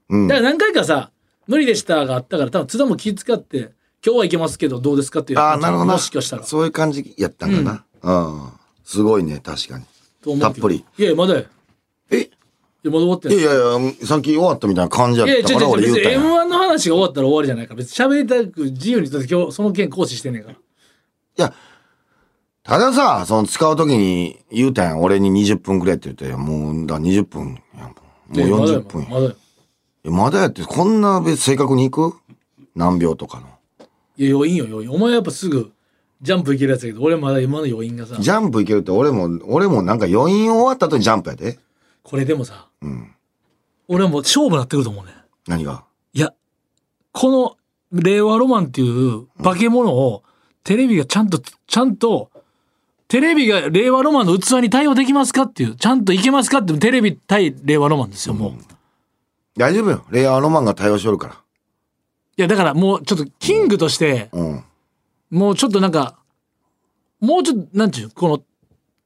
[0.09, 0.35] うんだ。
[0.35, 1.11] から何回かさ、
[1.47, 3.71] 無理でしたがあったから、多分津田も気遣って、
[4.03, 5.93] 今日は行けますけどどうですかっていうああ、なるほどな。
[5.93, 6.43] もしかしたら。
[6.43, 7.83] そういう感じやったんかな。
[8.01, 8.11] う
[8.47, 8.49] ん。
[8.83, 9.85] すごいね、確かに。
[10.39, 10.85] たっぷり。
[10.97, 11.45] いやいや、まだよ。
[12.83, 13.41] えいや、まだ終わってないい。
[13.41, 16.11] やいやいや、さっき終わったみたいな感じやいやいや、ったから俺言うたんや。
[16.11, 20.57] い M1 の話が終わったら終わりじゃないから、別に喋りたく自由に、だって今日その件行使してんねんから。
[21.37, 21.53] や、
[22.63, 25.01] たださ、その使うときに言うたやん。
[25.01, 27.87] 俺に20分くれって言って、もう、だ20分やん。
[27.87, 27.95] も
[28.33, 29.09] ういやまだよ40分や。
[29.09, 32.17] まだやまだやって、こんな別正確に行く？
[32.75, 33.47] 何秒とかの。
[34.17, 34.91] いや、余韻よ、余韻。
[34.91, 35.71] お前やっぱすぐ、
[36.21, 41.59] ジャンプいけるやつやけど、俺まだ今の余韻がさ、ジャンプいけるって俺も、俺もなんか余韻終わった後にジャンプやで。
[42.01, 43.15] これでもさ、うん。
[43.87, 45.11] 俺はもう勝負なってくると思うね。
[45.47, 45.83] 何が？
[46.13, 46.33] いや、
[47.11, 47.57] この
[47.91, 50.23] 令和ロマンっていう化け物を
[50.63, 52.31] テレビがちゃんと、ちゃんと、
[53.07, 58.51] テレビが令和ロマンの器に対応できますかっていう、ちゃんといけますかっていう、テレビ対令和ロマンですよ、もう。
[58.53, 58.55] い
[59.57, 60.05] 大丈夫よ。
[60.09, 61.43] レイヤーロマンが対応しよるか
[62.37, 64.39] や、だからもうちょっとキングとして、ら。
[64.41, 64.63] うん。
[65.29, 66.17] もうちょっとなんか、
[67.19, 68.43] もうちょっと、なんていう、この、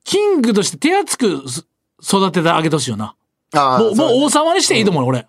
[0.03, 1.67] キングとして手厚くす
[2.01, 3.15] 育ててあげてほしいよな。
[3.53, 5.25] もう、もう王そ様にしていいと思うの、俺。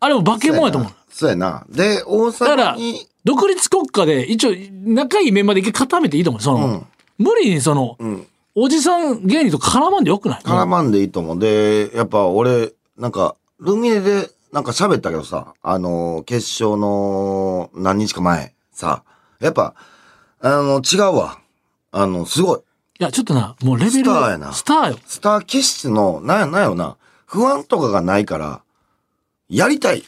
[0.00, 0.92] あれも化け物やと思う。
[1.10, 1.64] そうやな。
[1.68, 2.76] で、王だから
[3.24, 4.54] 独立国家で一応
[4.84, 6.42] 仲いいメンバーで一回固めていいと思う。
[6.42, 6.86] その、うん
[7.18, 11.38] 無理にその、んおじさん芸人と絡まんでよくない絡まんでいいと思う。
[11.38, 19.02] で、やっぱ俺、なんか、ルミネで、なんか喋ったけどさ、あの、決勝の何日か前、さ、
[19.40, 19.74] やっぱ、
[20.40, 21.38] あの、違うわ。
[21.90, 22.60] あの、すごい。
[23.00, 23.90] いや、ちょっとな、もうレベル。
[23.90, 24.98] スターやなスターよ。
[25.06, 26.96] スター気質の、なんや、なんやろな、
[27.26, 28.62] 不安とかがないから、
[29.48, 30.04] やりたい。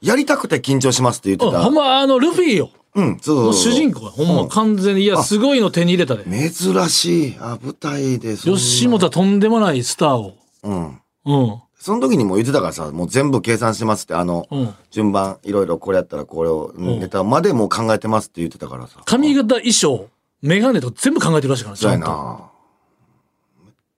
[0.00, 1.58] やりたくて緊張しますって言ってた。
[1.58, 2.70] うんほんま、あの、ルフィよ。
[2.94, 5.02] うん、そうそうそうの主人公やほんま、うん完全に。
[5.02, 6.24] いや、すごいの手に入れたで。
[6.24, 7.36] 珍しい。
[7.38, 8.58] あ、舞台でそんな。
[8.58, 10.36] 吉本はとんでもないスターを。
[10.62, 11.00] うん。
[11.26, 11.62] うん。
[11.78, 19.00] その時にも言ってたからさ、もう全部計算してますって、あの、うん順番、いろいろこれやったらこれを、ネタまでもう考えてますって言ってたからさ。
[19.04, 20.08] 髪型、衣装、
[20.42, 21.98] メガネとか全部考えてるらしいから、ちそうや。
[21.98, 22.50] な。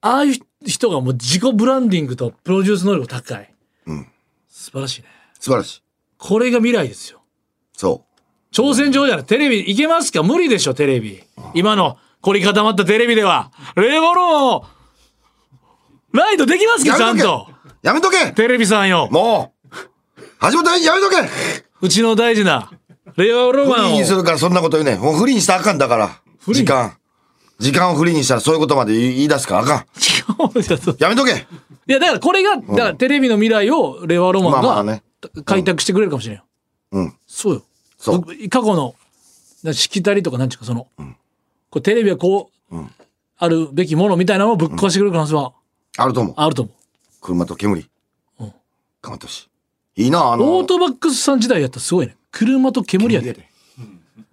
[0.02, 0.34] ああいう
[0.70, 3.54] 人がもう自己ブランディングとプロデュース能力高い。
[3.86, 4.06] うん。
[4.48, 5.08] 素晴らしいね。
[5.38, 5.82] 素晴らしい。
[6.18, 7.20] これが未来ですよ。
[7.72, 8.04] そ
[8.52, 9.24] 挑戦状じゃない。
[9.24, 10.22] テレビいけますか？
[10.22, 11.22] 無理でしょ、テレビ。
[11.54, 13.50] 今の凝り固まったテレビでは。
[13.76, 14.66] レボロを、
[16.12, 16.90] ライトできますう。
[16.90, 17.48] かちゃんやと。
[17.82, 19.08] やめとけテレビさんよ。
[19.10, 19.72] もう
[20.42, 21.16] 橋本やめとけ
[21.80, 22.70] うちの大事な、
[23.16, 24.12] レオロフマンをリーにす。
[24.12, 25.00] るからそんなこと言うねん。
[25.00, 26.20] もうフリーにしたらあかんだから。
[26.46, 26.96] 時間。
[27.62, 29.86] 時間をフリーにしたらそういうことまで言い出すからあかん。
[30.98, 31.46] やめとけ
[31.86, 35.02] いや、だからこれが、だからテレビの未来をレオロマンがまあまあね
[35.44, 36.44] 開拓してくれるかもしれんよ。
[36.90, 37.14] うん。
[37.26, 37.62] そうよ。
[37.98, 38.96] そう僕過去の、
[39.62, 40.88] なしきたりとかなんちゅうか、その、
[41.70, 42.76] こうテレビはこう、
[43.38, 45.52] あるべきものみたいなのをぶっ壊してくれる可能性は
[45.96, 46.34] あると思う。
[46.36, 46.74] あると思う。
[47.20, 47.88] 車と煙。
[48.40, 48.52] うん
[49.02, 49.48] 頑張ってほし
[49.96, 50.04] い。
[50.04, 50.56] いいな、あの。
[50.56, 52.16] オートバックスさん時代やったらすごいね。
[52.32, 53.51] 車と煙やで。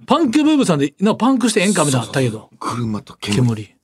[0.09, 0.15] で。
[0.15, 2.49] パンクブーブーさんで、なパンクしてええんかみたいなのあったけど。
[2.59, 3.37] 車と煙。
[3.55, 3.75] 煙。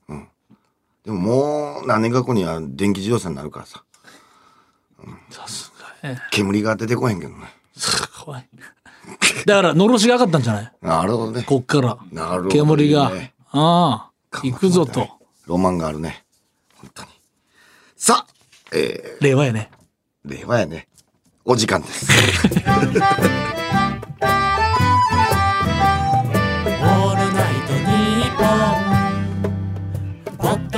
[1.06, 3.84] でももう何年か後には電気自動車になるからさ。
[5.30, 5.72] さす
[6.04, 6.20] がね。
[6.32, 7.46] 煙が出てこへんけどね。
[8.24, 8.50] 怖い。
[9.46, 10.72] だから、のろしがかったんじゃない？
[10.82, 11.44] なるほどね。
[11.44, 11.98] こっから。
[12.12, 13.12] なるほどね煙が。
[13.52, 15.08] ああ、行くぞと。
[15.46, 16.26] ロマンがあるね。
[16.78, 17.10] 本当に。
[17.96, 18.34] さあ、
[18.74, 19.70] え令和やね。
[20.26, 20.88] ー、令和やね。
[21.46, 22.08] お時間です。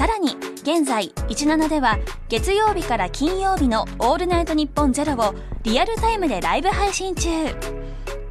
[0.00, 1.98] さらに現在17では
[2.30, 7.28] 月曜日から金曜日の「オールナイトニッポンゼロをリアルタイムでライブ配信中。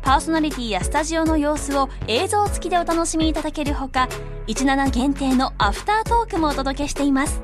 [0.01, 4.09] パーソナリティやスタジオの様子を映像付きでお楽しみいただけるほか
[4.47, 7.39] 17限定のアフタートークもお届けしています。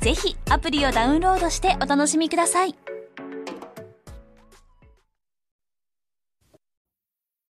[0.00, 2.74] ぜひアプリをダウンロードしてお楽しみください。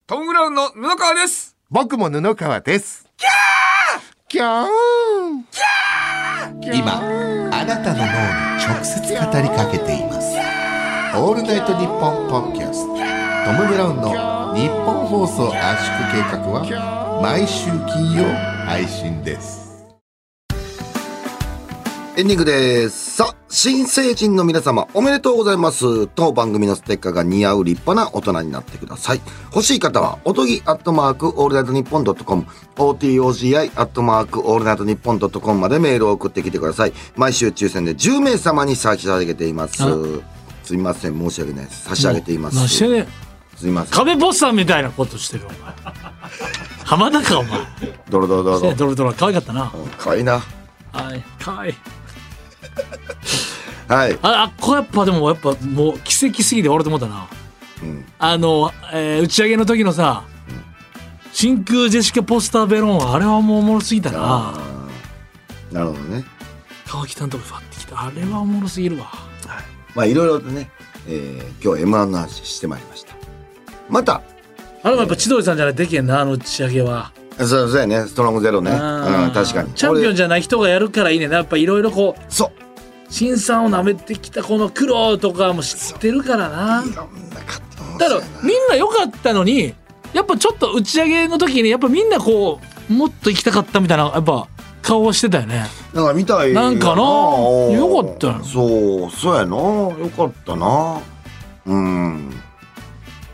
[0.08, 1.56] トム・ブラウンの布川です。
[1.70, 3.08] 僕も布川です
[4.30, 4.68] キャー
[6.74, 7.00] 今
[7.54, 8.10] あなたの脳に
[8.62, 10.36] 直接語りかけています。
[11.16, 12.88] オールナイトニッポン」ポッドキャスト。
[12.88, 18.26] トム・ブラウンの日本放送圧縮計画は毎週金曜
[18.66, 19.67] 配信です
[22.18, 23.18] エンディングです。
[23.18, 26.08] さあ、新成人の皆様、おめでとうございます。
[26.08, 29.22] 当番組のステッカーが似合う立派な大人になってください。
[29.54, 36.94] 欲しい方は、おとぎアットマークオールナイトニッポンドットコム、OTOGI アットマークオールナイトニッポンドットコムまでメールを送ってきてください。
[37.16, 39.88] 毎週抽選で10名様に差し上げていますあ。
[40.64, 41.84] すみません、申し訳ないです。
[41.84, 42.68] 差し上げています。
[42.68, 42.84] す
[43.62, 43.92] みません。
[43.92, 45.74] 壁ポスターみたいなことしてるお前
[46.84, 47.60] 浜田かお前
[48.10, 48.96] ドロドロドロドロ。
[48.96, 50.42] ドロ可愛かったなかわいいな。
[50.92, 51.76] はい可愛い
[53.88, 54.20] はい。
[54.22, 57.28] ああこれやっぱでもやっぱもう奇跡すぎて俺と思ったな
[57.84, 58.06] うん。
[58.20, 60.24] あの、えー打ち上げの時のさ、
[61.32, 64.54] 真空ジェシカポスターベロンあれはもうおもろすぎたな
[65.72, 66.24] なるほどね。
[66.88, 69.12] 川北のとこファってきたあれはおもろすぎるわ
[69.94, 70.70] まあ、いろいろとね、
[71.08, 73.16] えー、今日 M1 の話してまいりました。
[73.90, 74.22] また、
[74.84, 78.72] あれもやっぱ千鳥さんじゃないとできへんなあの打ち上げはそうそうやね、ストロングゼロね。
[78.72, 78.78] うん、
[79.32, 79.74] 確かに。
[79.74, 82.67] チャンピオンじじゃない人がやるからいいねやっぱいろいろこうそう。
[83.10, 86.84] 新さんを舐めてきたこの苦労とかも知ってるからな。
[86.84, 89.74] いろんな葛藤だからみんな良かったのに
[90.14, 94.48] やっぱちょっと打ち上げの時にやっぱみんなこうもっと行きたかったみたいなやっぱ
[94.82, 95.66] 顔はしてたよね。
[95.94, 96.70] なんか見たいな。
[96.70, 97.02] んかな？
[97.02, 98.44] よかったよ。
[98.44, 99.58] そう、そうやな。
[99.58, 101.02] よかったな。
[101.66, 102.32] うん。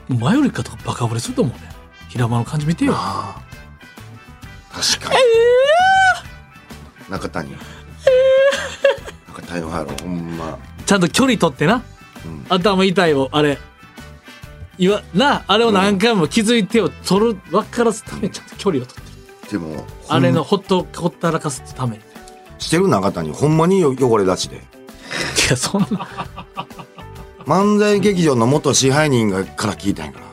[0.10, 1.70] マヨリカとかバカ売れすると思うね。
[2.10, 2.94] 平間の感じ見てよ。
[2.96, 5.20] あー確かに。
[7.10, 7.56] 中谷。
[9.34, 10.60] 中谷の入ろほんま。
[10.86, 11.84] ちゃんと距離取ってな、
[12.26, 12.46] うん。
[12.50, 13.58] 頭痛いをあれ。
[14.78, 19.04] いわなあれを何回も気づいてを取る分からすためにちゃんと距離を取っ
[19.48, 19.60] てる。
[19.60, 22.04] でも、あれのほっとほったらかすために。
[22.58, 24.58] してる中谷、ほんまによ汚れ出しで。
[24.58, 24.60] い
[25.50, 26.08] やそんな。
[27.46, 30.26] 漫才劇場の元支配人がから聞いたんやから。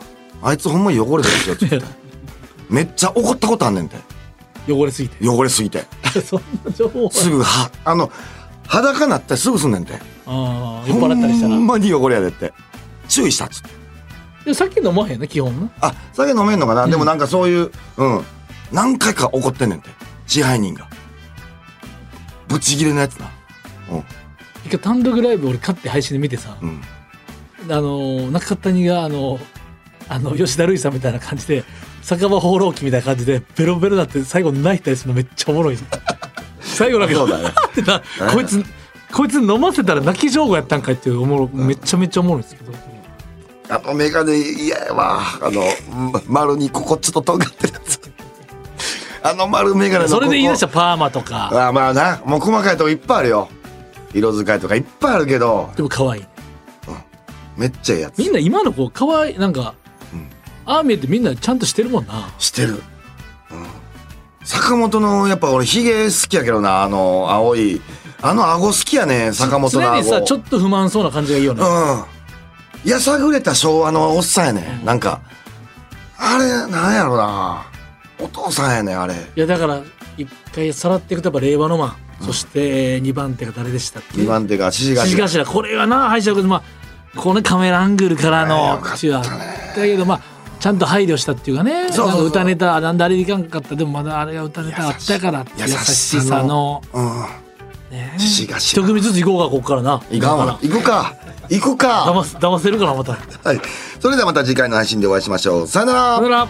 [0.43, 1.87] あいつほんま汚れてるよって
[2.71, 3.97] めっちゃ怒ったことあんねんて。
[4.69, 5.29] 汚れすぎて。
[5.29, 5.85] 汚れすぎて。
[6.25, 8.11] そんな情報すぐはあの
[8.71, 9.95] 裸なってすぐすんねんて。
[10.27, 11.55] ああ酔っ払ったりしたら。
[11.55, 12.53] ほんまに汚れやでって。
[13.09, 13.69] 注意したっつって。
[14.45, 18.25] でさっき飲まへんね基本なあ酒飲めんのかな、でもなんかそういううん。
[18.71, 19.91] 何回か怒ってんねんて。
[20.29, 20.89] 支配人が。
[22.47, 23.29] ブチギレのやつな。
[24.65, 26.81] 一回単独ライブ俺買って配信で見てさ、うん。
[27.69, 29.41] あの中谷があの
[30.09, 31.65] あの吉田類さんみたいな感じで
[32.03, 35.79] 酒場放浪記みたいな感じでベロベロなって最後泣いたりするのめっちゃおもろい
[36.61, 38.03] 最後なんかそうだねってな
[38.33, 38.65] こいつ
[39.13, 42.73] こいつ飲ませたら泣き上手やったんかいっていうおもろめちゃめちゃおもろいんですけど。
[43.69, 45.21] あのメガネ嫌やわ。
[45.41, 45.63] あの
[46.13, 48.01] ま丸にここちょっと尖ってるやつ。
[49.23, 51.69] あの丸メガネのそれで言い出したパーマとか。
[51.69, 52.21] あまあな。
[52.25, 53.49] もう細かいとこいっぱいあるよ。
[54.13, 55.71] 色使いとかいっぱいあるけど。
[55.77, 56.25] でも可愛い。
[57.57, 58.19] めっちゃええやつ。
[58.19, 59.75] みんな今の子可愛いなんか、
[60.65, 62.33] ああ見えてみんなちゃんとしてるもんな。
[62.39, 62.83] してる、うん、
[64.51, 67.81] 坂本のやっぱ俺ヒゲ好きやけどなあの青い。
[68.21, 72.91] あの顎好きやね坂本の常顎にさちょっと不満そうな感じがいいよね、うん。
[72.91, 75.21] やさぐれた昭和のおっさんやね、なんか。
[76.19, 77.65] あれなんやろな。
[78.19, 79.15] お父さんやねあれ。
[79.15, 79.83] いやだから
[80.19, 85.29] 一回さらっていくとやっぱ令和のマン、そして2番手が誰でしたっけ？2番手が獅子頭。
[85.29, 85.47] 頭。
[85.47, 86.63] これがな敗者まあ
[87.17, 88.91] このカメラアングルからのかったね。
[88.97, 89.31] 口はだ
[89.77, 90.21] けどまあ
[90.61, 91.89] ちゃんと配慮したっていうかね。
[91.89, 96.83] 歌ネタなんであれいかんかったでもまだあれが歌ネタあったから優優ししささの。
[96.93, 97.07] うん。
[97.91, 98.15] ね。
[98.19, 100.03] 一組ずつ行こうかここからな。
[100.11, 100.59] 行かんわ。
[100.63, 101.17] 行くか。
[101.49, 102.05] 行くか。
[102.07, 103.15] 騙す騙せるからまた。
[103.15, 103.61] さはい。
[103.99, 105.67] それではまた次回の配信でお会いしましょう。
[105.67, 106.01] さよなら。
[106.17, 106.49] よなら